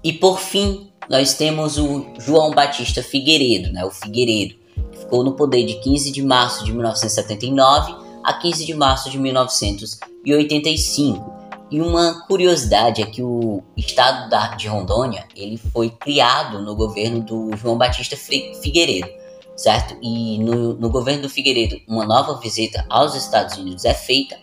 E 0.03 0.13
por 0.13 0.41
fim, 0.41 0.91
nós 1.09 1.35
temos 1.35 1.79
o 1.79 2.07
João 2.19 2.51
Batista 2.51 3.01
Figueiredo, 3.03 3.73
né, 3.73 3.85
o 3.85 3.91
Figueiredo, 3.91 4.55
que 4.91 4.99
ficou 4.99 5.23
no 5.23 5.35
poder 5.35 5.65
de 5.65 5.75
15 5.75 6.11
de 6.11 6.23
março 6.23 6.65
de 6.65 6.73
1979 6.73 7.95
a 8.25 8.35
15 8.35 8.65
de 8.65 8.75
março 8.75 9.11
de 9.11 9.19
1985. 9.19 11.32
E 11.73 11.81
uma 11.81 12.27
curiosidade 12.27 13.03
é 13.03 13.07
que 13.07 13.23
o 13.23 13.63
estado 13.77 14.57
de 14.57 14.69
Rondônia 14.69 15.27
ele 15.35 15.57
foi 15.57 15.91
criado 15.91 16.61
no 16.61 16.77
governo 16.77 17.21
do 17.21 17.57
João 17.57 17.77
Batista 17.79 18.17
Figueiredo 18.17 19.09
certo? 19.57 19.97
E 20.03 20.39
no, 20.39 20.75
no 20.75 20.91
governo 20.91 21.23
do 21.23 21.29
Figueiredo, 21.29 21.81
uma 21.87 22.05
nova 22.05 22.39
visita 22.41 22.85
aos 22.89 23.15
Estados 23.15 23.57
Unidos 23.57 23.85
é 23.85 23.95
feita, 23.95 24.37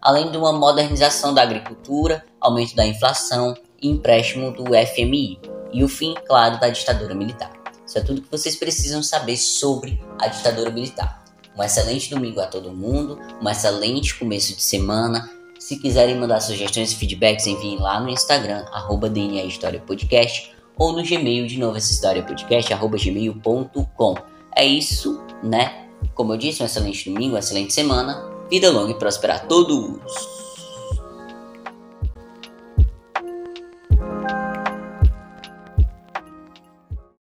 além 0.00 0.30
de 0.30 0.36
uma 0.36 0.52
modernização 0.52 1.32
da 1.32 1.42
agricultura, 1.42 2.24
aumento 2.40 2.74
da 2.74 2.86
inflação 2.86 3.54
e 3.80 3.88
empréstimo 3.88 4.52
do 4.52 4.64
FMI, 4.86 5.40
e 5.72 5.84
o 5.84 5.88
fim, 5.88 6.14
claro, 6.26 6.60
da 6.60 6.68
ditadura 6.68 7.14
militar. 7.14 7.52
Isso 7.86 7.98
é 7.98 8.00
tudo 8.00 8.22
que 8.22 8.30
vocês 8.30 8.56
precisam 8.56 9.02
saber 9.02 9.36
sobre 9.36 10.00
a 10.18 10.26
ditadura 10.28 10.70
militar. 10.70 11.24
Um 11.56 11.62
excelente 11.62 12.10
domingo 12.10 12.40
a 12.40 12.46
todo 12.46 12.72
mundo, 12.72 13.18
um 13.40 13.48
excelente 13.48 14.18
começo 14.18 14.54
de 14.54 14.62
semana. 14.62 15.30
Se 15.66 15.76
quiserem 15.76 16.14
mandar 16.14 16.38
sugestões 16.38 16.92
e 16.92 16.94
feedbacks, 16.94 17.44
enviem 17.44 17.76
lá 17.80 17.98
no 17.98 18.08
Instagram, 18.08 18.64
arroba 18.70 19.10
DNA 19.10 19.42
História 19.46 19.82
Podcast, 19.84 20.54
ou 20.78 20.92
no 20.92 21.02
Gmail, 21.02 21.44
de 21.48 21.58
novo, 21.58 21.76
essa 21.76 21.92
história 21.92 22.22
podcast, 22.22 22.72
arroba 22.72 22.96
gmail.com. 22.96 24.14
É 24.54 24.64
isso, 24.64 25.20
né? 25.42 25.88
Como 26.14 26.32
eu 26.32 26.36
disse, 26.36 26.62
um 26.62 26.66
excelente 26.66 27.10
domingo, 27.10 27.32
uma 27.32 27.40
excelente 27.40 27.74
semana. 27.74 28.22
Vida 28.48 28.70
longa 28.70 28.92
e 28.92 28.94
próspera 28.94 29.34
a 29.34 29.38
todos! 29.40 30.35